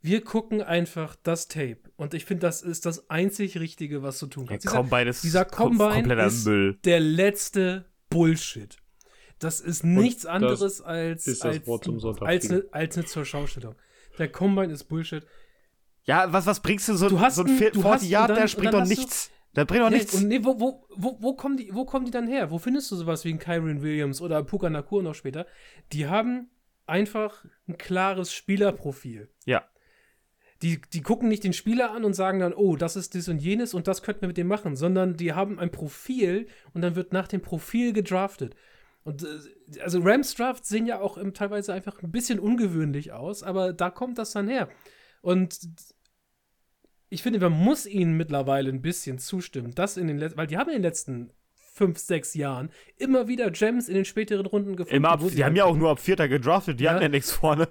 [0.02, 1.80] wir gucken einfach das Tape.
[1.96, 4.66] Und ich finde, das ist das einzig Richtige, was du tun kannst.
[4.66, 6.78] Ja, Combine ist dieser Combine ist Müll.
[6.86, 8.78] der letzte Bullshit.
[9.40, 12.28] Das ist nichts anderes als, ist das als, Wort zum Sonntag.
[12.28, 13.74] als, eine, als eine zur Schaustellung.
[14.20, 15.26] Der Combine ist Bullshit.
[16.10, 18.10] Ja, was, was bringst du so, Du hast so ein einen- Fe- du 40 hast-
[18.10, 19.32] Yard, der springt doch nichts.
[19.56, 20.14] Der bringt doch Nee, nichts.
[20.16, 22.52] und nee, wo, wo, wo, wo, kommen die, wo kommen die dann her?
[22.52, 25.46] Wo findest du sowas wie ein Kyron Williams oder Puka Nakur noch später?
[25.94, 26.50] Die haben
[26.86, 29.30] einfach ein klares Spielerprofil.
[29.46, 29.64] Ja.
[30.62, 33.40] Die, die gucken nicht den Spieler an und sagen dann, oh, das ist dies und
[33.40, 36.96] jenes und das könnten wir mit dem machen, sondern die haben ein Profil und dann
[36.96, 38.56] wird nach dem Profil gedraftet.
[39.04, 43.74] Und äh, also Rams Drafts sehen ja auch teilweise einfach ein bisschen ungewöhnlich aus, aber
[43.74, 44.70] da kommt das dann her.
[45.22, 45.58] Und
[47.10, 50.58] ich finde, man muss ihnen mittlerweile ein bisschen zustimmen, dass in den letzten, weil die
[50.58, 51.32] haben in den letzten
[51.74, 54.96] fünf, sechs Jahren immer wieder Gems in den späteren Runden gefunden.
[54.98, 56.92] Immer ab, die haben halt- ja auch nur ab Vierter gedraftet, die Ja.
[56.94, 57.68] hatten ja nichts vorne.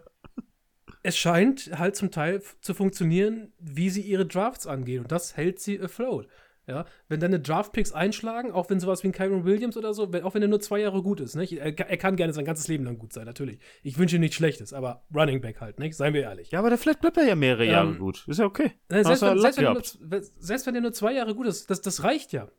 [1.03, 5.03] es scheint halt zum Teil zu funktionieren, wie sie ihre Drafts angehen.
[5.03, 6.26] Und das hält sie afloat.
[6.69, 10.23] Ja, wenn deine Draftpicks einschlagen, auch wenn sowas wie ein Kyron Williams oder so, wenn,
[10.23, 11.55] auch wenn er nur zwei Jahre gut ist, nicht?
[11.55, 13.59] Er, er kann gerne sein ganzes Leben lang gut sein, natürlich.
[13.83, 15.97] Ich wünsche ihm nichts Schlechtes, aber Running Back halt, nicht?
[15.97, 16.51] Seien wir ehrlich.
[16.51, 18.25] Ja, aber der vielleicht bleibt er ja mehrere Ähm, Jahre gut.
[18.29, 18.73] Ist ja okay.
[18.91, 21.71] Äh, selbst, wenn, selbst, wenn er nur, selbst wenn er nur zwei Jahre gut ist,
[21.71, 22.51] das, das reicht ja.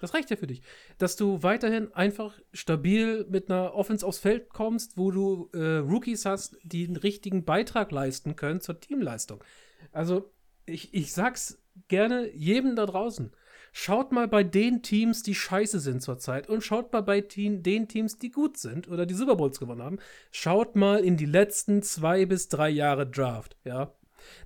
[0.00, 0.62] Das reicht ja für dich.
[0.98, 6.24] Dass du weiterhin einfach stabil mit einer Offense aufs Feld kommst, wo du äh, Rookies
[6.24, 9.42] hast, die einen richtigen Beitrag leisten können zur Teamleistung.
[9.90, 10.30] Also,
[10.64, 13.32] ich, ich sag's gerne jedem da draußen.
[13.72, 18.18] Schaut mal bei den Teams, die scheiße sind zurzeit und schaut mal bei den Teams,
[18.18, 19.98] die gut sind oder die Super Bowls gewonnen haben.
[20.30, 23.92] Schaut mal in die letzten zwei bis drei Jahre Draft, ja.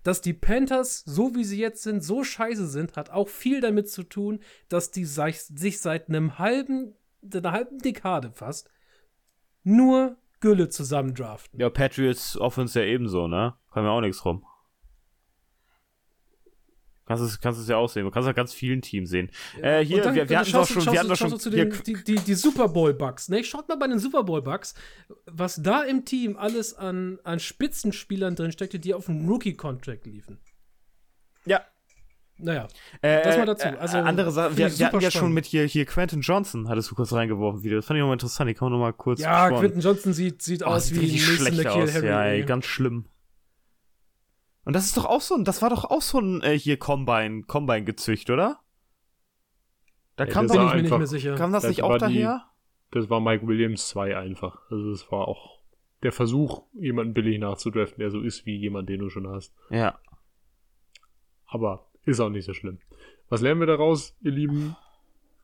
[0.03, 3.91] Dass die Panthers, so wie sie jetzt sind, so scheiße sind, hat auch viel damit
[3.91, 6.95] zu tun, dass die sich, sich seit einem halben,
[7.33, 8.68] einer halben Dekade fast
[9.64, 11.59] nur Gülle zusammen draften.
[11.59, 13.55] Ja, Patriots Offense ja ebenso, ne?
[13.73, 14.45] Kann mir auch nichts rum.
[17.19, 18.05] Kannst es, kannst es ja auch sehen.
[18.05, 19.31] Du kannst ja ganz vielen Teams sehen.
[19.61, 22.03] Äh, hier, dann- wir, wir hatten doch schon, wir hatten doch schon, zu den, die,
[22.05, 23.29] die, die Super Bowl Bucks.
[23.29, 23.45] Ne?
[23.45, 24.75] Schaut mal bei den Super Bowl Bucks,
[25.27, 30.39] was da im Team alles an, an Spitzenspielern drin steckte, die auf einem Rookie-Contract liefen.
[31.45, 31.61] ja,
[32.39, 32.67] Naja,
[33.03, 33.69] Äh, Das mal dazu.
[33.69, 36.69] äh, Also, andere Sachen, wir, ich wir hatten ja schon mit hier, hier Quentin Johnson,
[36.69, 37.77] hattest du kurz reingeworfen wieder.
[37.77, 39.51] Das fand ich nochmal interessant, die kann man nochmal kurz ja.
[39.51, 42.07] Quinton Johnson sieht, sieht Oh, aus sieht wie nächste schlecht aus, Harry.
[42.07, 42.43] ja, ey.
[42.45, 43.05] ganz schlimm.
[44.65, 46.77] Und das ist doch auch so ein, das war doch auch so ein äh, hier
[46.79, 48.61] Combine, Combine gezücht, oder?
[50.17, 51.35] Da Ja, kam das ich mir nicht einfach- mehr sicher.
[51.35, 52.45] kam das das nicht auch war die- daher?
[52.91, 54.61] Das war Mike Williams 2 einfach.
[54.71, 55.59] Also das war auch
[56.03, 59.55] der Versuch, jemanden billig nachzudraften, der so ist wie jemand, den du schon hast.
[59.71, 59.99] Ja.
[61.47, 62.79] Aber ist auch nicht so schlimm.
[63.29, 64.77] Was lernen wir daraus, ihr Lieben?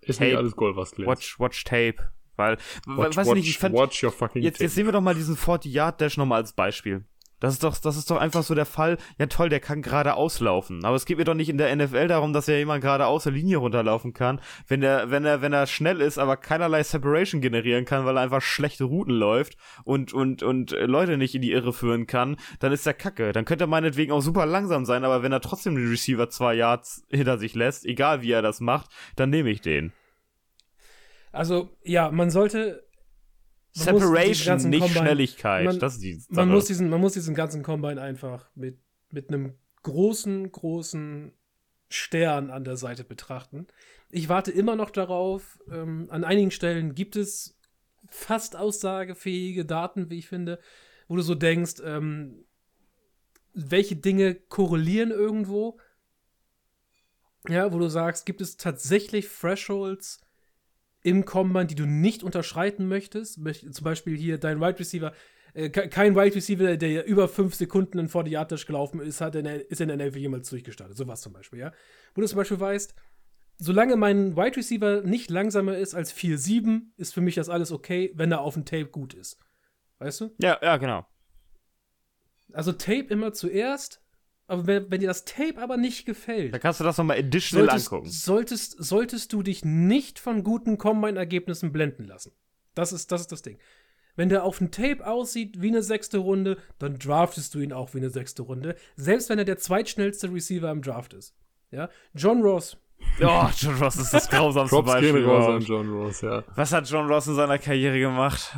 [0.03, 0.39] Ist nicht Tape.
[0.39, 1.11] alles Gold, was glänzt.
[1.11, 2.11] Watch, watch Tape.
[2.37, 2.57] Weil,
[2.87, 4.75] watch, weiß watch, nicht, ich fand, watch your fucking jetzt, jetzt tape.
[4.75, 7.05] sehen wir doch mal diesen 40-Yard-Dash nochmal als Beispiel.
[7.41, 8.99] Das ist, doch, das ist doch einfach so der Fall.
[9.19, 10.85] Ja, toll, der kann gerade auslaufen.
[10.85, 13.25] Aber es geht mir doch nicht in der NFL darum, dass ja jemand gerade aus
[13.25, 14.41] der Linie runterlaufen kann.
[14.67, 18.23] Wenn er, wenn er, wenn er schnell ist, aber keinerlei Separation generieren kann, weil er
[18.23, 22.37] einfach schlechte Routen läuft und, und, und äh, Leute nicht in die Irre führen kann,
[22.59, 23.33] dann ist er kacke.
[23.33, 26.55] Dann könnte er meinetwegen auch super langsam sein, aber wenn er trotzdem den Receiver zwei
[26.55, 29.93] Yards hinter sich lässt, egal wie er das macht, dann nehme ich den.
[31.33, 32.88] Also, ja, man sollte.
[33.85, 35.65] Separation, nicht Combine- Schnelligkeit.
[35.65, 38.79] man- das ist die Man muss, diesen, man muss diesen ganzen Combine einfach mit,
[39.11, 41.33] mit einem großen, großen
[41.89, 43.67] Stern an der Seite betrachten.
[44.11, 45.59] Ich warte immer noch darauf.
[45.71, 47.59] Ähm, an einigen Stellen gibt es
[48.11, 50.59] fast aussagefähige Daten, wie ich finde,
[51.09, 52.45] wo du so denkst, ähm,
[53.55, 55.79] welche Dinge korrelieren irgendwo.
[57.49, 60.21] Ja, wo du sagst, gibt es tatsächlich Thresholds
[61.09, 63.39] im Combine, die du nicht unterschreiten möchtest?
[63.39, 65.13] Möcht- Zum Beispiel hier dein Wide Receiver.
[65.55, 69.35] Äh, ke- kein Wide Receiver, der über fünf Sekunden in 40 Yard gelaufen ist, hat
[69.35, 70.97] in der, ist in der NFL jemals durchgestartet.
[70.97, 71.73] Sowas zum Beispiel, ja.
[72.15, 72.95] Wo du zum Beispiel weißt,
[73.57, 78.13] solange mein Wide Receiver nicht langsamer ist als 4-7, ist für mich das alles okay,
[78.15, 79.39] wenn er auf dem Tape gut ist.
[79.99, 80.31] Weißt du?
[80.41, 81.07] Ja, ja, genau.
[82.53, 84.01] Also Tape immer zuerst,
[84.49, 87.67] aber wenn, wenn dir das Tape aber nicht gefällt, Da kannst du das nochmal additional
[87.69, 88.11] solltest, angucken.
[88.11, 92.33] solltest, solltest du dich nicht von guten Combine-Ergebnissen blenden lassen.
[92.75, 93.59] Das ist, das ist das Ding.
[94.17, 97.95] Wenn der auf dem Tape aussieht wie eine sechste Runde, dann draftest du ihn auch
[97.95, 98.75] wie eine sechste Runde.
[98.97, 101.35] Selbst wenn er der zweitschnellste Receiver im Draft ist.
[101.71, 101.89] Ja?
[102.15, 102.77] John Ross.
[103.23, 105.13] Oh, John Ross ist das grausamste Props Beispiel.
[105.13, 105.61] gehen raus an.
[105.63, 106.43] John Ross, ja.
[106.57, 108.57] Was hat John Ross in seiner Karriere gemacht?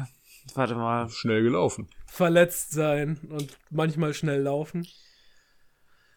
[0.55, 1.11] Warte mal.
[1.11, 1.89] Schnell gelaufen.
[2.07, 4.87] Verletzt sein und manchmal schnell laufen.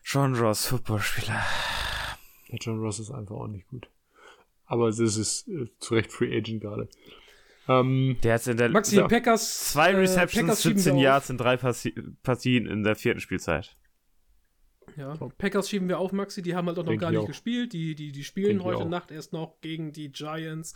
[0.03, 1.41] John Ross, Footballspieler.
[2.49, 3.87] Ja, John Ross ist einfach auch nicht gut.
[4.65, 6.87] Aber das ist äh, zu Recht Free Agent gerade.
[7.67, 9.07] Ähm, Der hat in der Maxi, Ja.
[9.07, 9.71] Packers.
[9.71, 11.03] zwei äh, Receptions, Packers schieben 17 wir auf.
[11.03, 13.75] Yards in drei Parti Partien in der vierten Spielzeit.
[14.97, 16.41] Ja, Packers schieben wir auf, Maxi.
[16.41, 17.27] Die haben halt auch noch Denk gar ich nicht auch.
[17.27, 17.71] gespielt.
[17.73, 18.85] Die, die, die spielen Denk heute.
[18.85, 20.75] Nacht erst noch gegen die Giants.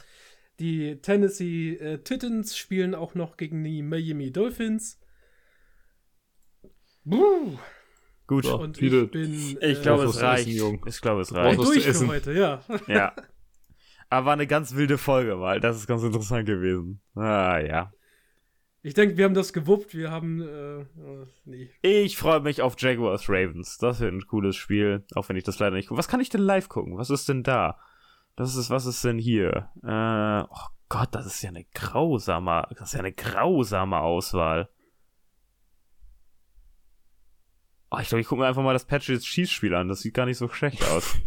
[0.59, 4.99] Die Tennessee äh, Titans spielen auch noch gegen die Miami Dolphins.
[7.03, 7.57] Buh.
[8.28, 8.45] Gut.
[8.45, 9.57] So, und viele, ich bin.
[9.61, 10.47] Ich glaube, es reicht.
[10.47, 11.59] Essen, ich glaube, es reicht.
[11.59, 12.61] Durch für heute, ja.
[12.88, 13.13] Ja.
[14.09, 17.01] Aber war eine ganz wilde Folge, weil das ist ganz interessant gewesen.
[17.15, 17.91] Ah, ja.
[18.84, 19.95] Ich denke, wir haben das gewuppt.
[19.95, 20.41] Wir haben.
[20.41, 21.69] Äh, äh nee.
[21.82, 23.78] Ich freue mich auf Jaguars Ravens.
[23.80, 25.99] Das wird ein cooles Spiel, auch wenn ich das leider nicht gucke.
[25.99, 26.97] Was kann ich denn live gucken?
[26.97, 27.80] Was ist denn da?
[28.36, 29.69] Das ist, was ist denn hier?
[29.84, 34.69] Äh, oh Gott, das ist ja eine grausame, das ist ja eine grausame Auswahl.
[37.89, 39.88] Oh, ich glaube, ich gucke mir einfach mal das Patriots Chiefs Spiel an.
[39.88, 41.15] Das sieht gar nicht so schlecht aus.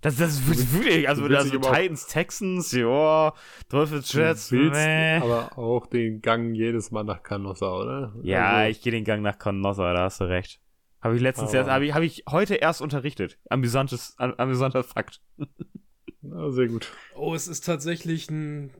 [0.00, 3.32] Das, das ist wirklich, also, also Titans, Texans, ja,
[3.68, 5.16] Dolphins, Jets, meh.
[5.16, 8.14] aber auch den Gang jedes Mal nach Canossa, oder?
[8.22, 10.60] Ja, also, ich gehe den Gang nach Canossa, da hast du recht.
[11.00, 13.38] Habe ich letztens erst, habe ich, hab ich heute erst unterrichtet.
[13.50, 15.20] Amüsantes, amüsanter Fakt.
[16.22, 16.92] Na, sehr gut.
[17.16, 18.72] Oh, es ist tatsächlich ein,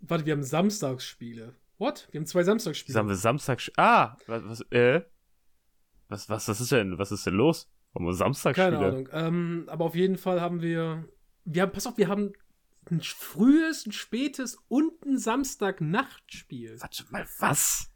[0.00, 1.54] warte, wir haben Samstagsspiele.
[1.78, 2.08] What?
[2.10, 2.98] Wir haben zwei Samstagsspiele.
[2.98, 3.78] Haben wir Samstagsspiele?
[3.78, 5.02] Ah, was, was, äh?
[6.10, 7.70] Was, was, was ist denn, was ist denn los?
[7.94, 8.70] Haben wir Samstagsspiele?
[8.70, 9.08] Keine Ahnung.
[9.12, 11.08] Ähm, aber auf jeden Fall haben wir,
[11.44, 12.32] wir haben, pass auf, wir haben
[12.90, 16.80] ein frühes, ein spätes und ein Samstagnachtspiel.
[16.80, 17.92] Warte mal, was?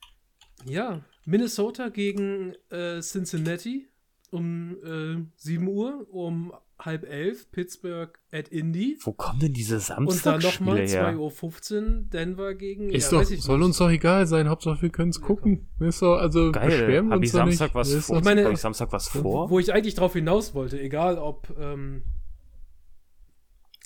[0.65, 3.89] Ja, Minnesota gegen äh, Cincinnati
[4.31, 8.99] um äh, 7 Uhr, um halb elf Pittsburgh at Indy.
[9.03, 12.91] Wo kommen denn diese Samstagsspiele Und dann nochmal 2.15 Uhr Denver gegen.
[12.91, 13.67] Ist ja, doch, soll nicht.
[13.67, 15.69] uns doch egal sein, Hauptsache wir können es gucken.
[15.81, 16.67] Ist doch, also Geil.
[16.67, 17.75] beschweren wir uns ich Samstag nicht.
[17.75, 18.19] was vor?
[18.19, 19.51] Ich meine, ich Samstag was vor?
[19.51, 22.03] Wo ich eigentlich drauf hinaus wollte, egal ob ähm,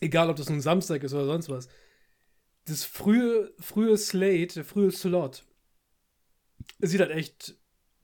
[0.00, 1.68] egal ob das nun Samstag ist oder sonst was.
[2.64, 5.44] Das frühe, frühe Slate, der frühe Slot,
[6.80, 7.56] sieht halt echt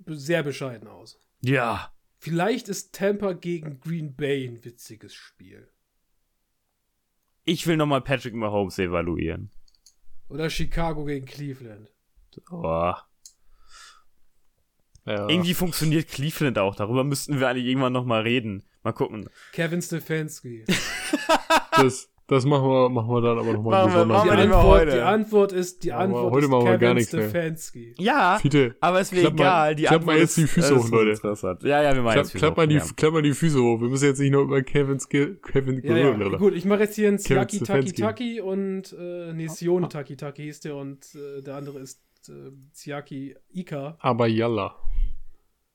[0.06, 1.18] sehr bescheiden aus.
[1.40, 1.93] Ja.
[2.24, 5.68] Vielleicht ist Tampa gegen Green Bay ein witziges Spiel.
[7.44, 9.50] Ich will nochmal Patrick Mahomes evaluieren.
[10.30, 11.92] Oder Chicago gegen Cleveland.
[12.50, 12.62] Oh.
[12.64, 13.06] Ja.
[15.04, 16.74] Irgendwie funktioniert Cleveland auch.
[16.76, 18.64] Darüber müssten wir eigentlich irgendwann nochmal reden.
[18.82, 19.28] Mal gucken.
[19.52, 20.64] Kevin Stefanski.
[21.72, 24.22] das, das machen wir, machen wir dann aber nochmal besonders.
[24.22, 27.94] Die, Antwort, die Antwort ist, die Antwort heute ist machen wir gar nichts Stefanski.
[27.98, 29.74] Ja, Fiete, aber es wäre egal.
[29.74, 31.20] Die klapp mal jetzt die Füße hoch, Leute.
[31.62, 33.80] Ja, ja, wir machen klapp, jetzt klapp mal, die, klapp mal die Füße hoch.
[33.80, 36.14] Wir müssen jetzt nicht nur über Kevin's Kevin ja, ja.
[36.14, 36.38] Oder?
[36.38, 40.44] Gut, ich mache jetzt hier einen Siaki Taki Taki und äh, nee, Sione Taki Taki
[40.44, 43.98] hieß der und äh, der andere ist äh, Siaki Ika.
[44.00, 44.76] Aber yalla.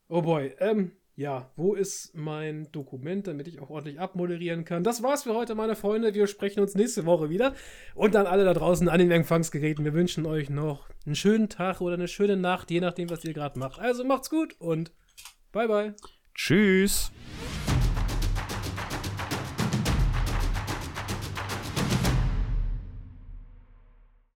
[0.07, 4.85] Oh boy, ähm, ja, wo ist mein Dokument, damit ich auch ordentlich abmoderieren kann?
[4.85, 6.13] Das war's für heute, meine Freunde.
[6.13, 7.55] Wir sprechen uns nächste Woche wieder.
[7.93, 9.83] Und dann alle da draußen an den Empfangsgeräten.
[9.83, 13.33] Wir wünschen euch noch einen schönen Tag oder eine schöne Nacht, je nachdem, was ihr
[13.33, 13.81] gerade macht.
[13.81, 14.93] Also macht's gut und
[15.51, 15.93] bye bye.
[16.33, 17.11] Tschüss.